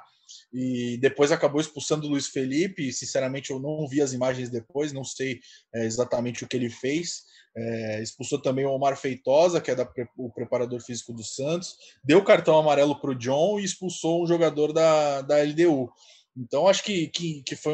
[0.52, 2.92] E depois acabou expulsando o Luiz Felipe.
[2.92, 5.40] Sinceramente, eu não vi as imagens depois, não sei
[5.74, 7.22] é, exatamente o que ele fez.
[7.56, 11.76] É, expulsou também o Omar Feitosa, que é da, o preparador físico do Santos.
[12.04, 15.90] Deu cartão amarelo para o John e expulsou um jogador da, da LDU.
[16.36, 17.72] Então, acho que, que, que foi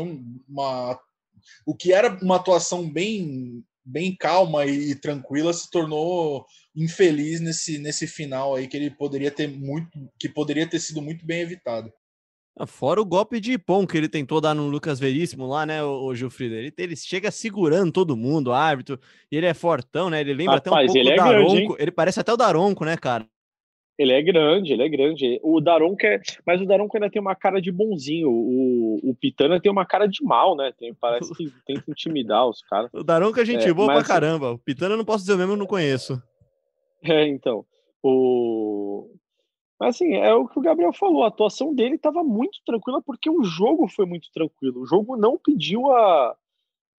[0.49, 0.97] uma.
[1.66, 8.07] O que era uma atuação bem bem calma e tranquila se tornou infeliz nesse, nesse
[8.07, 11.92] final aí que ele poderia ter muito que poderia ter sido muito bem evitado.
[12.57, 15.83] Ah, fora o golpe de pão que ele tentou dar no Lucas Veríssimo lá, né,
[15.83, 16.55] o, o Gilfrida?
[16.55, 18.99] Ele, ele chega segurando todo mundo, o árbitro,
[19.31, 20.20] e ele é fortão, né?
[20.20, 21.53] Ele lembra Rapaz, até um pouco ele é Daronco.
[21.53, 23.27] Grande, ele parece até o Daronco, né, cara?
[23.96, 25.40] Ele é grande, ele é grande.
[25.42, 26.20] O Daronco é.
[26.44, 28.28] Mas o Daronco ainda tem uma cara de bonzinho.
[28.28, 30.72] O, o Pitana tem uma cara de mal, né?
[30.76, 32.90] Tem, parece que tenta intimidar os caras.
[32.92, 33.98] O Daronco é gente é, boa mas...
[33.98, 34.52] pra caramba.
[34.52, 36.20] O Pitana eu não posso dizer mesmo, eu não conheço.
[37.04, 37.64] É, então.
[38.02, 39.11] O.
[39.78, 43.28] Mas assim, é o que o Gabriel falou, a atuação dele estava muito tranquila porque
[43.28, 44.83] o jogo foi muito tranquilo.
[44.83, 46.35] O jogo não pediu a,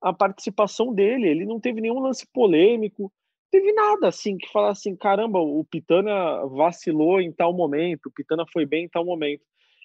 [0.01, 3.11] a participação dele, ele não teve nenhum lance polêmico
[3.55, 8.43] teve nada assim que falar assim, caramba, o Pitana vacilou em tal momento, o Pitana
[8.51, 9.43] foi bem em tal momento.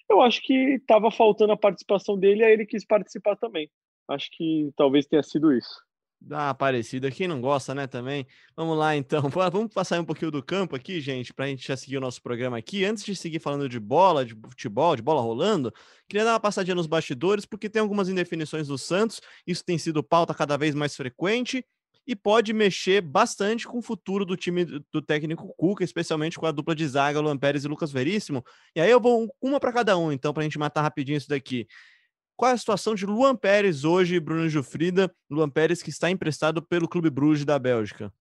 [0.09, 3.71] eu acho que estava faltando a participação dele, aí ele quis participar também.
[4.09, 5.73] Acho que talvez tenha sido isso.
[6.19, 7.09] Dá uma parecida.
[7.09, 8.27] Quem não gosta, né, também?
[8.55, 9.21] Vamos lá, então.
[9.29, 12.21] Vamos passar um pouquinho do campo aqui, gente, para a gente já seguir o nosso
[12.21, 12.83] programa aqui.
[12.83, 15.73] Antes de seguir falando de bola, de futebol, de bola rolando,
[16.09, 19.21] queria dar uma passadinha nos bastidores, porque tem algumas indefinições do Santos.
[19.47, 21.65] Isso tem sido pauta cada vez mais frequente
[22.07, 26.51] e pode mexer bastante com o futuro do time do técnico Cuca, especialmente com a
[26.51, 28.43] dupla de zaga, Luan Pérez e Lucas Veríssimo.
[28.75, 31.29] E aí eu vou uma para cada um, então, para a gente matar rapidinho isso
[31.29, 31.67] daqui.
[32.35, 35.13] Qual é a situação de Luan Pérez hoje, Bruno Jufrida?
[35.29, 38.11] Luan Pérez que está emprestado pelo Clube Bruges da Bélgica.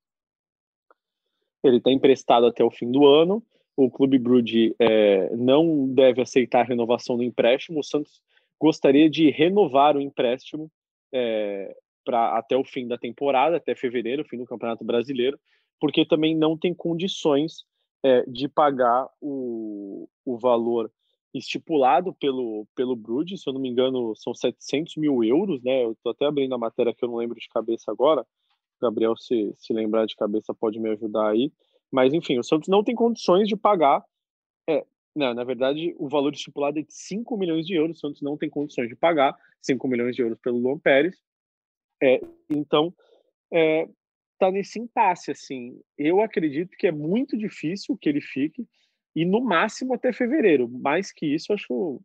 [1.65, 3.43] Ele está emprestado até o fim do ano.
[3.77, 7.81] O Clube Bruges é, não deve aceitar a renovação do empréstimo.
[7.81, 8.21] O Santos
[8.61, 10.71] gostaria de renovar o empréstimo
[11.13, 15.39] é, para até o fim da temporada, até fevereiro, fim do Campeonato Brasileiro,
[15.81, 17.65] porque também não tem condições
[18.03, 20.91] é, de pagar o, o valor
[21.33, 25.85] estipulado pelo, pelo Brood, se eu não me engano, são 700 mil euros, né?
[25.85, 28.27] Eu tô até abrindo a matéria que eu não lembro de cabeça agora.
[28.81, 31.53] Gabriel, se, se lembrar de cabeça, pode me ajudar aí.
[31.91, 34.03] Mas, enfim, o Santos não tem condições de pagar.
[34.69, 34.85] É,
[35.15, 37.99] não, na verdade, o valor estipulado é de 5 milhões de euros.
[37.99, 41.17] O Santos não tem condições de pagar 5 milhões de euros pelo Luan Pérez.
[42.03, 42.95] É, então,
[43.53, 43.89] é,
[44.39, 45.79] tá nesse impasse, assim.
[45.99, 48.67] Eu acredito que é muito difícil que ele fique
[49.15, 50.69] e no máximo até fevereiro.
[50.69, 52.01] Mais que isso, acho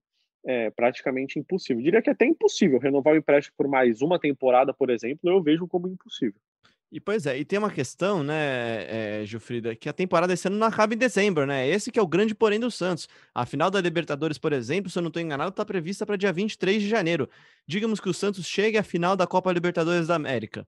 [0.45, 1.81] é, praticamente impossível.
[1.81, 5.41] Diria que é até impossível renovar o empréstimo por mais uma temporada, por exemplo, eu
[5.41, 6.39] vejo como impossível.
[6.95, 10.55] E pois é, e tem uma questão, né, é, Gilfrida, que a temporada esse ano
[10.55, 11.67] não acaba em dezembro, né?
[11.67, 13.09] Esse que é o grande porém do Santos.
[13.33, 16.31] A final da Libertadores, por exemplo, se eu não estou enganado, está prevista para dia
[16.31, 17.29] 23 de janeiro.
[17.67, 20.65] Digamos que o Santos chegue à final da Copa Libertadores da América.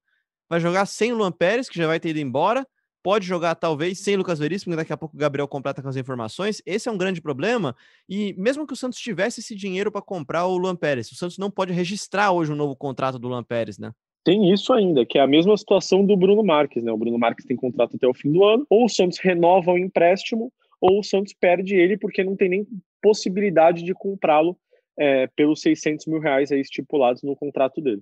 [0.49, 2.67] Vai jogar sem o Luan Pérez, que já vai ter ido embora,
[3.01, 6.61] pode jogar talvez sem Lucas Veríssimo, daqui a pouco o Gabriel completa com as informações.
[6.65, 7.73] Esse é um grande problema.
[8.09, 11.37] E mesmo que o Santos tivesse esse dinheiro para comprar o Luan Pérez, o Santos
[11.37, 13.93] não pode registrar hoje um novo contrato do Luan Pérez, né?
[14.27, 16.91] Tem isso ainda, que é a mesma situação do Bruno Marques, né?
[16.91, 19.77] O Bruno Marques tem contrato até o fim do ano, ou o Santos renova o
[19.77, 22.67] empréstimo, ou o Santos perde ele porque não tem nem
[23.01, 24.57] possibilidade de comprá-lo
[24.99, 28.01] é, pelos 600 mil reais aí estipulados no contrato dele.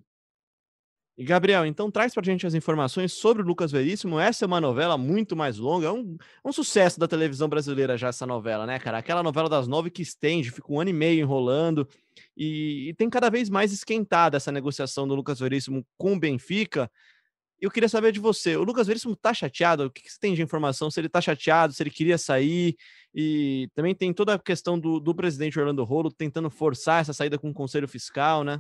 [1.18, 4.20] E Gabriel, então traz para a gente as informações sobre o Lucas Veríssimo.
[4.20, 8.10] Essa é uma novela muito mais longa, é um, um, sucesso da televisão brasileira já
[8.10, 8.98] essa novela, né, cara?
[8.98, 11.88] Aquela novela das nove que estende, fica um ano e meio enrolando
[12.36, 16.92] e, e tem cada vez mais esquentada essa negociação do Lucas Veríssimo com o Benfica.
[17.62, 19.86] Eu queria saber de você, o Lucas Veríssimo tá chateado?
[19.86, 20.92] O que, que você tem de informação?
[20.92, 22.76] Se ele tá chateado, se ele queria sair?
[23.14, 27.40] E também tem toda a questão do, do presidente Orlando Rolo tentando forçar essa saída
[27.40, 28.60] com o Conselho Fiscal, né?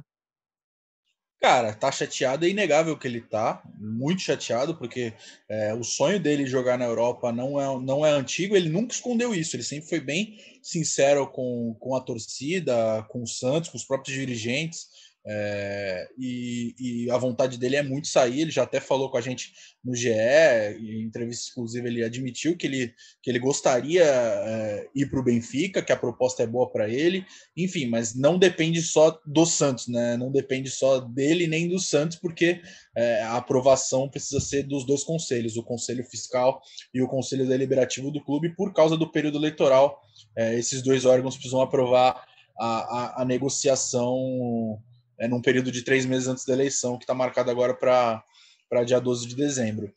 [1.45, 5.13] Cara, tá chateado, é inegável que ele tá, muito chateado, porque
[5.47, 9.31] é, o sonho dele jogar na Europa não é, não é antigo, ele nunca escondeu
[9.31, 13.84] isso, ele sempre foi bem sincero com, com a torcida, com o Santos, com os
[13.84, 14.88] próprios dirigentes.
[15.27, 18.41] É, e, e, a vontade dele é muito sair.
[18.41, 22.67] Ele já até falou com a gente no GE, em entrevista exclusiva, ele admitiu que
[22.67, 26.88] ele, que ele gostaria é, ir para o Benfica, que a proposta é boa para
[26.88, 27.25] ele.
[27.57, 30.15] Enfim, mas não depende só do Santos, né?
[30.15, 32.61] Não depende só dele nem do Santos, porque
[32.95, 36.61] é, a aprovação precisa ser dos dois conselhos, o Conselho Fiscal
[36.93, 39.99] e o Conselho Deliberativo do clube, por causa do período eleitoral.
[40.38, 42.25] É, esses dois órgãos precisam aprovar
[42.57, 44.79] a, a, a negociação
[45.19, 48.99] é, num período de três meses antes da eleição, que está marcado agora para dia
[48.99, 49.93] 12 de dezembro.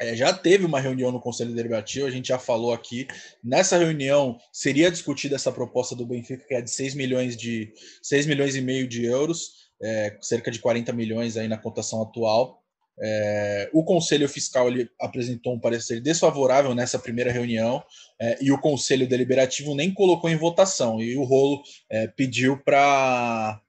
[0.00, 3.08] É, já teve uma reunião no Conselho Deliberativo, a gente já falou aqui.
[3.42, 8.26] Nessa reunião seria discutida essa proposta do Benfica, que é de 6 milhões de 6
[8.26, 12.62] milhões e meio de euros, é, cerca de 40 milhões aí na cotação atual.
[13.00, 17.82] É, o Conselho Fiscal ele apresentou um parecer desfavorável nessa primeira reunião
[18.20, 21.00] é, e o Conselho Deliberativo nem colocou em votação.
[21.00, 23.60] E o Rolo é, pediu para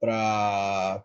[0.00, 1.02] para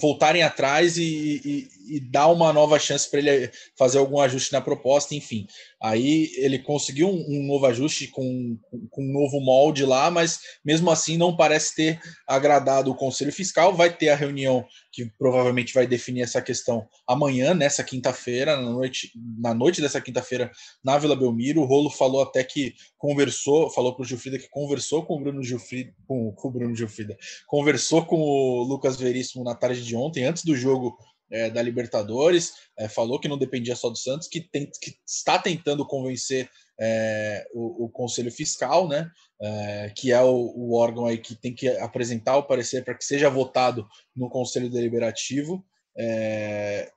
[0.00, 4.60] voltarem atrás e, e, e, dar uma nova chance para ele fazer algum ajuste na
[4.60, 5.46] proposta, enfim.
[5.82, 8.58] Aí ele conseguiu um, um novo ajuste com,
[8.90, 13.74] com, um novo molde lá, mas mesmo assim não parece ter agradado o Conselho Fiscal.
[13.74, 19.10] Vai ter a reunião que provavelmente vai definir essa questão amanhã, nessa quinta-feira, na noite,
[19.38, 20.50] na noite dessa quinta-feira,
[20.84, 21.62] na Vila Belmiro.
[21.62, 25.42] O Rolo falou até que conversou, falou para o Gilfrida que conversou com o Bruno
[25.42, 27.16] Gilfrida, com, com o Bruno Gilfrida,
[27.46, 30.96] conversou com o Lucas Veríssimo na tarde de ontem, antes do jogo
[31.32, 35.38] é, da Libertadores, é, falou que não dependia só do Santos, que, tem, que está
[35.38, 41.18] tentando convencer é, o, o, Conselho Fiscal, né, é, que é o, o, órgão aí
[41.18, 45.64] que tem que apresentar o parecer para que seja votado no Conselho Deliberativo.
[45.96, 46.90] É,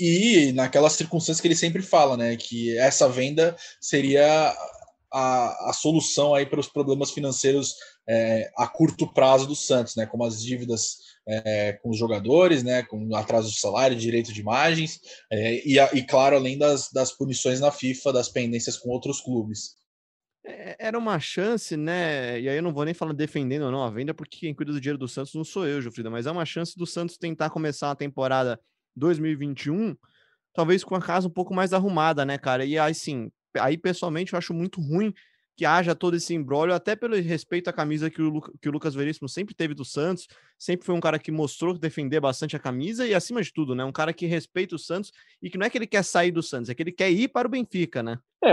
[0.00, 4.54] e naquelas circunstâncias que ele sempre fala, né, que essa venda seria
[5.12, 7.74] a, a solução aí para os problemas financeiros
[8.08, 10.06] é, a curto prazo do Santos, né?
[10.06, 12.82] Como as dívidas é, com os jogadores, né?
[12.82, 17.60] Com atraso de salário, direito de imagens, é, e, e, claro, além das, das punições
[17.60, 19.76] na FIFA, das pendências com outros clubes.
[20.44, 22.40] É, era uma chance, né?
[22.40, 24.72] E aí eu não vou nem falar defendendo ou não a venda, porque quem cuida
[24.72, 27.50] do dinheiro do Santos não sou eu, Jofrida, mas é uma chance do Santos tentar
[27.50, 28.58] começar a temporada
[28.96, 29.94] 2021,
[30.54, 32.64] talvez com a casa um pouco mais arrumada, né, cara?
[32.64, 35.12] E aí sim, aí pessoalmente eu acho muito ruim
[35.58, 38.94] que haja todo esse embrólio, até pelo respeito à camisa que o, que o Lucas
[38.94, 43.04] Veríssimo sempre teve do Santos, sempre foi um cara que mostrou defender bastante a camisa
[43.04, 45.70] e, acima de tudo, né, um cara que respeita o Santos e que não é
[45.70, 48.20] que ele quer sair do Santos, é que ele quer ir para o Benfica, né?
[48.40, 48.52] É,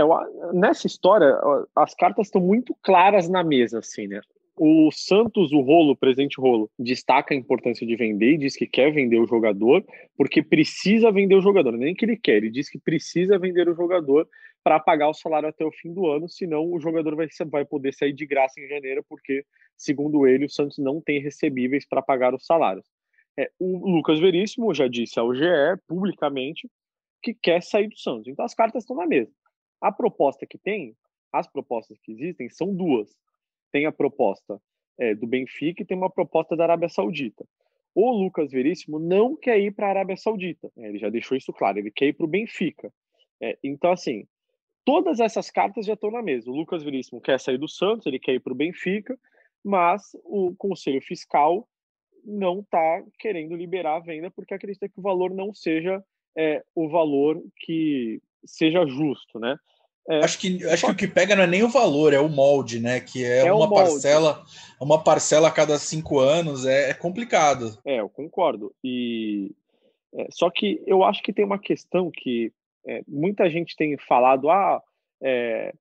[0.52, 1.32] nessa história,
[1.76, 4.20] as cartas estão muito claras na mesa, assim, né?
[4.58, 8.66] O Santos, o Rolo, o presidente Rolo, destaca a importância de vender e diz que
[8.66, 9.84] quer vender o jogador
[10.16, 11.72] porque precisa vender o jogador.
[11.72, 14.26] Nem que ele quer, ele diz que precisa vender o jogador
[14.66, 17.94] para pagar o salário até o fim do ano, senão o jogador vai, vai poder
[17.94, 22.34] sair de graça em janeiro, porque, segundo ele, o Santos não tem recebíveis para pagar
[22.34, 22.84] os salários.
[23.38, 25.46] É, o Lucas Veríssimo já disse ao GE
[25.86, 26.68] publicamente
[27.22, 28.26] que quer sair do Santos.
[28.26, 29.30] Então as cartas estão na mesa.
[29.80, 30.96] A proposta que tem,
[31.32, 33.16] as propostas que existem, são duas
[33.70, 34.60] tem a proposta
[34.98, 37.46] é, do Benfica e tem uma proposta da Arábia Saudita.
[37.94, 40.72] O Lucas Veríssimo não quer ir para a Arábia Saudita.
[40.76, 40.88] Né?
[40.88, 41.78] Ele já deixou isso claro.
[41.78, 42.92] Ele quer ir para o Benfica.
[43.40, 44.26] É, então, assim,
[44.86, 46.48] todas essas cartas já estão na mesa.
[46.48, 49.18] O Lucas Veríssimo quer sair do Santos, ele quer ir para o Benfica,
[49.62, 51.68] mas o Conselho Fiscal
[52.24, 56.02] não está querendo liberar a venda porque acredita que o valor não seja
[56.38, 59.58] é, o valor que seja justo, né?
[60.08, 60.22] É.
[60.22, 62.78] Acho, que, acho que o que pega não é nem o valor, é o molde,
[62.78, 63.00] né?
[63.00, 64.44] Que é, é uma parcela,
[64.80, 67.76] uma parcela a cada cinco anos, é, é complicado.
[67.84, 68.72] É, eu concordo.
[68.84, 69.50] E
[70.14, 72.52] é, só que eu acho que tem uma questão que
[72.86, 74.82] é, muita gente tem falado, ah,
[75.22, 75.72] é,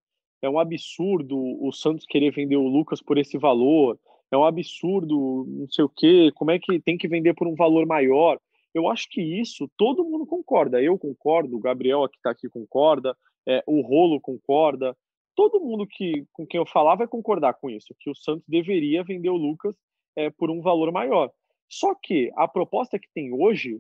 [0.42, 4.00] é um absurdo o Santos querer vender o Lucas por esse valor,
[4.32, 7.56] é um absurdo, não sei o quê, como é que tem que vender por um
[7.56, 8.40] valor maior?
[8.74, 10.82] Eu acho que isso todo mundo concorda.
[10.82, 13.16] Eu concordo, o Gabriel que está aqui concorda,
[13.48, 14.98] é, o Rolo concorda,
[15.36, 19.04] todo mundo que com quem eu falar vai concordar com isso, que o Santos deveria
[19.04, 19.76] vender o Lucas
[20.16, 21.32] é, por um valor maior.
[21.70, 23.80] Só que a proposta que tem hoje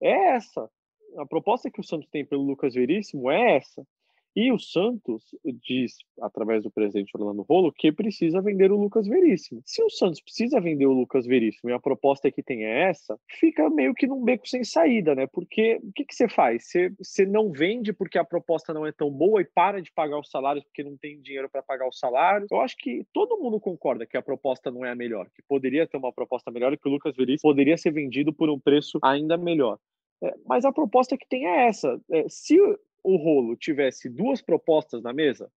[0.00, 0.70] é essa.
[1.16, 3.86] A proposta que o Santos tem pelo Lucas Veríssimo é essa.
[4.34, 5.22] E o Santos
[5.62, 9.60] diz, através do presidente Orlando Rolo, que precisa vender o Lucas Veríssimo.
[9.66, 13.18] Se o Santos precisa vender o Lucas Veríssimo e a proposta que tem é essa,
[13.28, 15.26] fica meio que num beco sem saída, né?
[15.26, 16.66] Porque o que, que você faz?
[16.66, 20.18] Você, você não vende porque a proposta não é tão boa e para de pagar
[20.18, 22.50] os salários porque não tem dinheiro para pagar os salários.
[22.50, 25.86] Eu acho que todo mundo concorda que a proposta não é a melhor, que poderia
[25.86, 28.98] ter uma proposta melhor e que o Lucas Veríssimo poderia ser vendido por um preço
[29.02, 29.78] ainda melhor.
[30.22, 32.00] É, mas a proposta que tem é essa.
[32.10, 32.58] É, se
[33.02, 35.50] o Rolo tivesse duas propostas na mesa,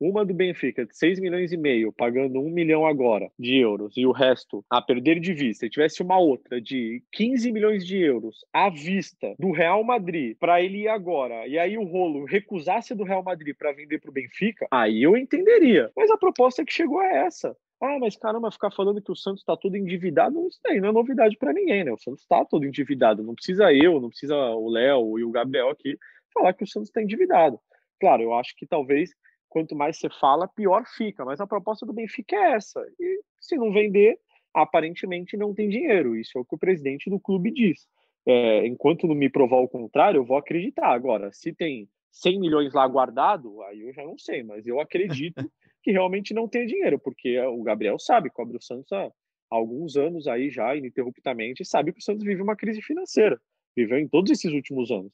[0.00, 4.04] uma do Benfica de 6 milhões e meio, pagando 1 milhão agora de euros, e
[4.04, 8.44] o resto a perder de vista, e tivesse uma outra de 15 milhões de euros
[8.52, 13.04] à vista do Real Madrid para ele ir agora, e aí o rolo recusasse do
[13.04, 15.90] Real Madrid para vender para o Benfica, aí eu entenderia.
[15.96, 17.56] Mas a proposta que chegou é essa.
[17.82, 20.92] Ah, mas caramba, ficar falando que o Santos está todo endividado, isso daí não é
[20.92, 21.92] novidade para ninguém, né?
[21.92, 23.24] O Santos está todo endividado.
[23.24, 25.98] Não precisa eu, não precisa o Léo e o Gabriel aqui
[26.32, 27.58] falar que o Santos está endividado.
[27.98, 29.10] Claro, eu acho que talvez
[29.48, 32.80] quanto mais você fala, pior fica, mas a proposta do Benfica é essa.
[33.00, 34.16] E se não vender,
[34.54, 36.16] aparentemente não tem dinheiro.
[36.16, 37.86] Isso é o que o presidente do clube diz.
[38.24, 40.92] É, enquanto não me provar o contrário, eu vou acreditar.
[40.92, 45.34] Agora, se tem 100 milhões lá guardado, aí eu já não sei, mas eu acredito
[45.82, 49.10] que realmente não tem dinheiro, porque o Gabriel sabe, cobre o Santos há
[49.50, 53.40] alguns anos aí já, ininterruptamente, e sabe que o Santos vive uma crise financeira.
[53.76, 55.12] Viveu em todos esses últimos anos.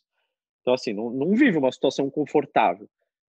[0.61, 2.89] Então, assim, não, não vive uma situação confortável.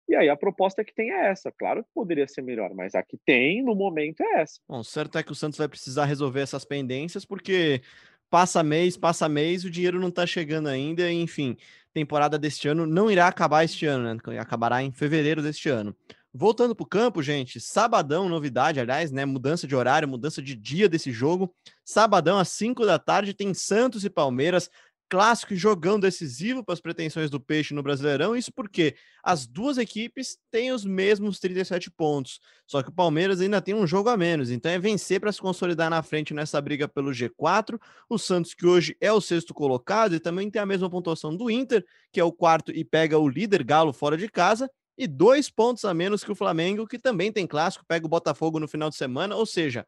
[0.09, 1.53] E aí a proposta que tem é essa.
[1.53, 4.59] Claro que poderia ser melhor, mas a que tem no momento é essa.
[4.67, 7.83] Bom, certo é que o Santos vai precisar resolver essas pendências, porque
[8.31, 11.57] passa mês, passa mês, o dinheiro não tá chegando ainda, enfim,
[11.93, 14.39] temporada deste ano não irá acabar este ano, né?
[14.39, 15.95] Acabará em fevereiro deste ano.
[16.41, 19.25] Voltando para o campo, gente, sabadão, novidade, aliás, né?
[19.25, 21.53] Mudança de horário, mudança de dia desse jogo.
[21.85, 24.71] Sabadão, às 5 da tarde, tem Santos e Palmeiras
[25.09, 28.37] clássico jogão decisivo para as pretensões do Peixe no Brasileirão.
[28.37, 33.61] Isso porque as duas equipes têm os mesmos 37 pontos, só que o Palmeiras ainda
[33.61, 34.49] tem um jogo a menos.
[34.49, 37.81] Então é vencer para se consolidar na frente nessa briga pelo G4.
[38.09, 41.51] O Santos, que hoje é o sexto colocado e também tem a mesma pontuação do
[41.51, 44.71] Inter, que é o quarto e pega o líder Galo fora de casa.
[44.99, 48.59] E dois pontos a menos que o Flamengo, que também tem clássico, pega o Botafogo
[48.59, 49.37] no final de semana.
[49.37, 49.87] Ou seja,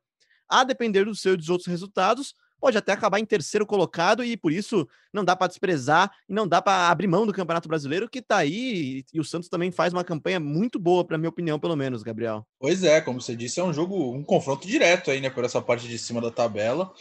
[0.48, 4.36] a depender do seu e dos outros resultados, pode até acabar em terceiro colocado e
[4.36, 8.08] por isso não dá para desprezar e não dá para abrir mão do Campeonato Brasileiro
[8.08, 11.58] que está aí e o Santos também faz uma campanha muito boa, para minha opinião,
[11.58, 12.46] pelo menos, Gabriel.
[12.58, 15.62] Pois é, como você disse, é um jogo, um confronto direto aí, né, por essa
[15.62, 16.92] parte de cima da tabela.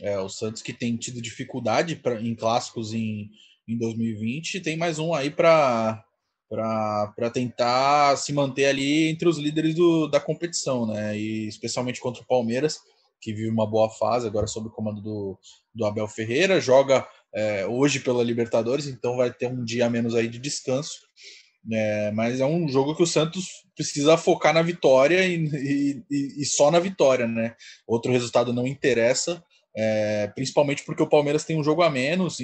[0.00, 3.30] É, o Santos que tem tido dificuldade pra, em clássicos em,
[3.66, 6.04] em 2020, tem mais um aí para
[6.48, 11.16] para tentar se manter ali entre os líderes do, da competição, né?
[11.16, 12.78] E especialmente contra o Palmeiras,
[13.20, 15.38] que vive uma boa fase agora sob o comando do,
[15.74, 20.14] do Abel Ferreira, joga é, hoje pela Libertadores, então vai ter um dia a menos
[20.14, 21.00] aí de descanso.
[21.72, 26.44] É, mas é um jogo que o Santos precisa focar na vitória e, e, e
[26.44, 27.56] só na vitória, né?
[27.86, 29.42] Outro resultado não interessa
[29.76, 32.38] é, principalmente porque o Palmeiras tem um jogo a menos,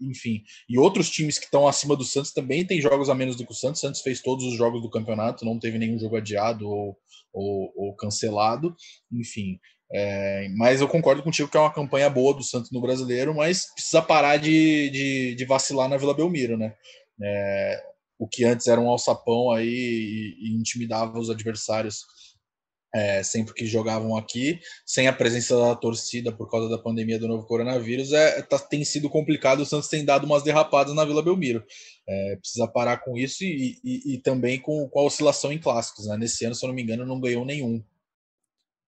[0.00, 3.44] enfim, e outros times que estão acima do Santos também têm jogos a menos do
[3.44, 3.80] que o Santos.
[3.80, 6.96] O Santos fez todos os jogos do campeonato, não teve nenhum jogo adiado ou,
[7.32, 8.74] ou, ou cancelado,
[9.12, 9.58] enfim.
[9.92, 13.72] É, mas eu concordo contigo que é uma campanha boa do Santos no brasileiro, mas
[13.74, 16.72] precisa parar de, de, de vacilar na Vila Belmiro, né?
[17.20, 17.82] É,
[18.18, 22.04] o que antes era um alçapão aí e, e intimidava os adversários
[22.94, 27.28] é, sempre que jogavam aqui, sem a presença da torcida por causa da pandemia do
[27.28, 29.60] novo coronavírus, é, tá, tem sido complicado.
[29.60, 31.64] O Santos tem dado umas derrapadas na Vila Belmiro.
[32.08, 36.06] É, precisa parar com isso e, e, e também com, com, a oscilação em clássicos.
[36.06, 36.16] Né?
[36.16, 37.84] Nesse ano, se eu não me engano, não ganhou nenhum.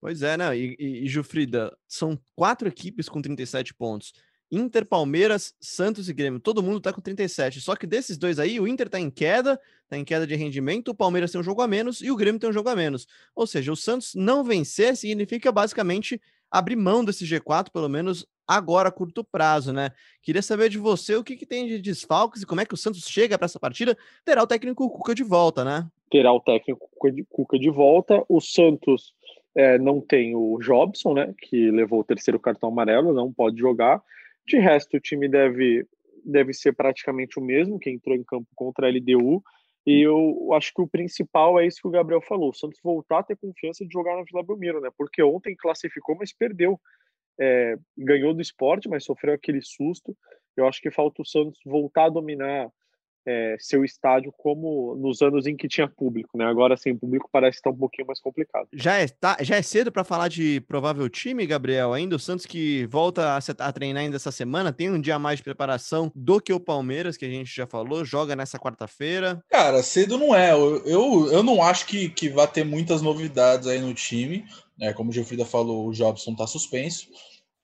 [0.00, 0.56] Pois é, né?
[0.56, 4.12] E, e, e Jufrida, são quatro equipes com 37 pontos.
[4.50, 6.40] Inter, Palmeiras, Santos e Grêmio.
[6.40, 7.60] Todo mundo tá com 37.
[7.60, 10.88] Só que desses dois aí, o Inter tá em queda, tá em queda de rendimento,
[10.88, 13.06] o Palmeiras tem um jogo a menos e o Grêmio tem um jogo a menos.
[13.34, 16.20] Ou seja, o Santos não vencer significa basicamente
[16.50, 19.90] abrir mão desse G4, pelo menos agora a curto prazo, né?
[20.22, 22.78] Queria saber de você o que, que tem de desfalques e como é que o
[22.78, 23.96] Santos chega para essa partida.
[24.24, 25.86] Terá o técnico Cuca de volta, né?
[26.10, 26.88] Terá o técnico
[27.28, 28.24] Cuca de volta.
[28.26, 29.12] O Santos
[29.54, 31.34] é, não tem o Jobson, né?
[31.38, 34.02] Que levou o terceiro cartão amarelo, não pode jogar.
[34.48, 35.86] De resto, o time deve,
[36.24, 39.42] deve ser praticamente o mesmo que entrou em campo contra a LDU.
[39.86, 43.18] E eu acho que o principal é isso que o Gabriel falou: o Santos voltar
[43.18, 44.88] a ter confiança de jogar na Vila Belmiro, né?
[44.96, 46.80] Porque ontem classificou, mas perdeu.
[47.40, 50.16] É, ganhou do esporte, mas sofreu aquele susto.
[50.56, 52.68] Eu acho que falta o Santos voltar a dominar
[53.28, 56.46] é, seu estádio como nos anos em que tinha público, né?
[56.46, 58.66] Agora sem público parece estar um pouquinho mais complicado.
[58.72, 61.92] Já é, tá, já é cedo para falar de provável time, Gabriel.
[61.92, 65.38] Ainda o Santos que volta a, a, treinar ainda essa semana, tem um dia mais
[65.38, 69.44] de preparação do que o Palmeiras, que a gente já falou, joga nessa quarta-feira.
[69.50, 70.52] Cara, cedo não é.
[70.52, 74.46] Eu, eu, eu não acho que, que vai ter muitas novidades aí no time.
[74.80, 77.08] É, como o Geofrida falou, o Jobson tá suspenso.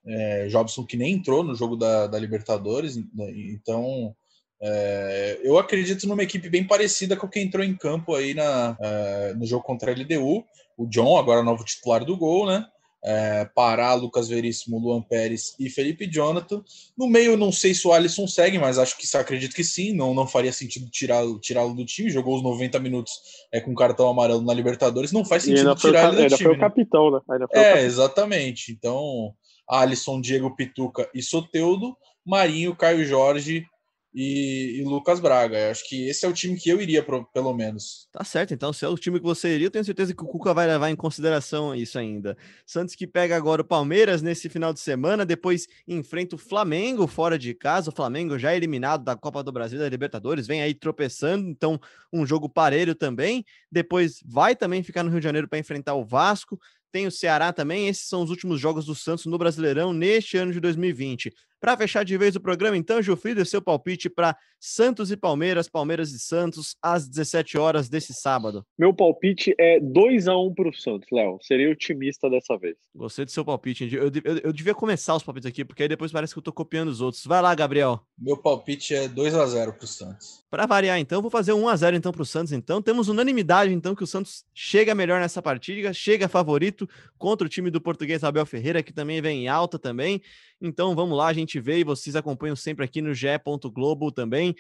[0.07, 3.33] É, Jobson que nem entrou no jogo da, da Libertadores, né?
[3.55, 4.15] então
[4.63, 9.35] é, eu acredito numa equipe bem parecida com quem entrou em campo aí na, é,
[9.35, 10.45] no jogo contra a LDU.
[10.77, 12.67] O John, agora novo titular do gol, né?
[13.07, 16.65] É, Pará, Lucas Veríssimo, Luan Pérez e Felipe Jonathan.
[16.97, 19.93] No meio, não sei se o Alisson segue, mas acho que acredito que sim.
[19.93, 22.09] Não, não faria sentido tirá-lo tirá do time.
[22.09, 23.13] Jogou os 90 minutos
[23.53, 25.13] é, com cartão amarelo na Libertadores.
[25.13, 26.49] Não faz sentido tirar ele do ainda time.
[26.49, 27.21] Foi o capitão, né?
[27.31, 27.87] Ainda foi é, capitão.
[27.87, 28.73] exatamente.
[28.73, 29.35] Então,
[29.69, 31.95] Alisson, Diego Pituca e Soteudo.
[32.25, 33.67] Marinho, Caio Jorge
[34.15, 35.59] e, e, Lucas Braga.
[35.59, 38.09] Eu acho que esse é o time que eu iria, pro, pelo menos.
[38.13, 40.27] Tá certo, então se é o time que você iria, eu tenho certeza que o
[40.27, 42.37] Cuca vai levar em consideração isso ainda.
[42.65, 47.37] Santos que pega agora o Palmeiras nesse final de semana, depois enfrenta o Flamengo fora
[47.37, 47.91] de casa.
[47.91, 51.81] O Flamengo já eliminado da Copa do Brasil da Libertadores, vem aí tropeçando, então
[52.13, 53.45] um jogo parelho também.
[53.71, 56.59] Depois vai também ficar no Rio de Janeiro para enfrentar o Vasco
[56.95, 57.89] tem o Ceará também.
[57.89, 61.35] Esses são os últimos jogos do Santos no Brasileirão neste ano de 2020.
[61.65, 66.13] Para fechar de vez o programa, então, Gilfrida, seu palpite para Santos e Palmeiras, Palmeiras
[66.13, 68.67] e Santos, às 17 horas desse sábado.
[68.79, 71.39] Meu palpite é 2 a 1 para o Santos, Léo.
[71.41, 72.77] Seria otimista dessa vez.
[72.95, 73.89] Gostei do seu palpite.
[73.95, 76.53] Eu, eu, eu, devia começar os palpites aqui, porque aí depois parece que eu estou
[76.53, 77.25] copiando os outros.
[77.25, 77.99] Vai lá, Gabriel.
[78.19, 80.45] Meu palpite é 2 a 0 para o Santos.
[80.51, 82.53] Para variar, então, vou fazer 1 a 0 então para o Santos.
[82.53, 86.87] Então, temos unanimidade, então, que o Santos chega melhor nessa partida, chega favorito
[87.19, 90.21] contra o time do português Abel Ferreira, que também vem em alta também.
[90.67, 93.27] Então vamos lá, a gente vê e vocês acompanham sempre aqui no GE.
[93.71, 94.57] Globo também.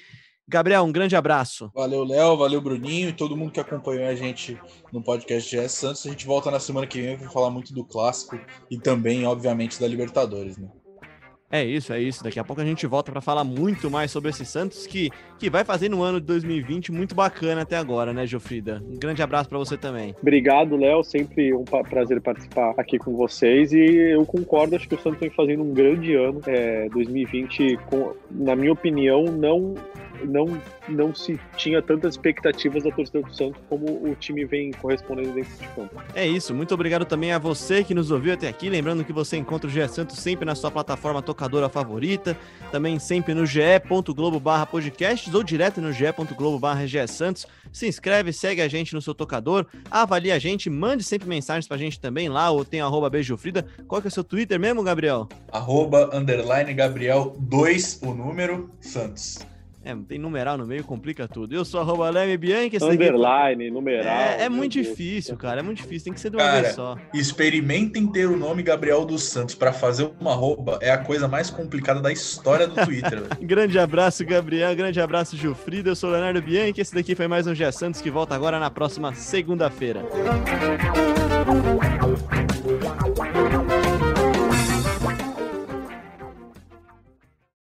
[0.46, 1.70] Gabriel, um grande abraço.
[1.74, 4.60] Valeu, Léo, valeu, Bruninho e todo mundo que acompanhou a gente
[4.92, 6.06] no podcast GE Santos.
[6.06, 8.38] A gente volta na semana que vem para falar muito do clássico
[8.70, 10.68] e também, obviamente, da Libertadores, né?
[11.54, 12.24] É isso, é isso.
[12.24, 15.48] Daqui a pouco a gente volta para falar muito mais sobre esse Santos que, que
[15.48, 18.82] vai fazer no ano de 2020 muito bacana até agora, né, Jofrida?
[18.84, 20.16] Um grande abraço para você também.
[20.20, 21.04] Obrigado, Léo.
[21.04, 24.74] Sempre um prazer participar aqui com vocês e eu concordo.
[24.74, 26.40] Acho que o Santos vem fazendo um grande ano.
[26.44, 29.74] É, 2020, com, na minha opinião, não
[30.24, 35.32] não, não se tinha tantas expectativas da torcida do Santos como o time vem correspondendo
[35.32, 36.02] dentro de campo.
[36.14, 38.68] É isso, muito obrigado também a você que nos ouviu até aqui.
[38.68, 42.36] Lembrando que você encontra o GE Santos sempre na sua plataforma tocadora favorita,
[42.70, 47.46] também sempre no ge.globo barra podcasts ou direto no ge.globo barra Santos.
[47.72, 51.76] Se inscreve, segue a gente no seu tocador, avalie a gente, mande sempre mensagens pra
[51.76, 53.66] gente também lá, ou tem arroba beijofrida.
[53.88, 55.28] Qual que é o seu Twitter mesmo, Gabriel?
[55.50, 59.38] Arroba, underline, Gabriel 2, o número, Santos.
[59.84, 61.54] É, tem numeral no meio, complica tudo.
[61.54, 62.76] Eu sou arroba Leme Bianchi.
[62.76, 64.06] esse Underline, numeral.
[64.06, 64.86] É, é muito Deus.
[64.88, 65.60] difícil, cara.
[65.60, 66.04] É muito difícil.
[66.04, 66.96] Tem que ser de uma Cara, vez só.
[67.12, 70.78] Experimentem ter o nome Gabriel dos Santos pra fazer uma arroba.
[70.80, 73.20] É a coisa mais complicada da história do Twitter.
[73.28, 73.28] velho.
[73.42, 74.74] Grande abraço, Gabriel.
[74.74, 75.90] Grande abraço, Gilfrida.
[75.90, 76.80] Eu sou o Leonardo Bianchi.
[76.80, 80.02] Esse daqui foi mais um G Santos que volta agora na próxima segunda-feira.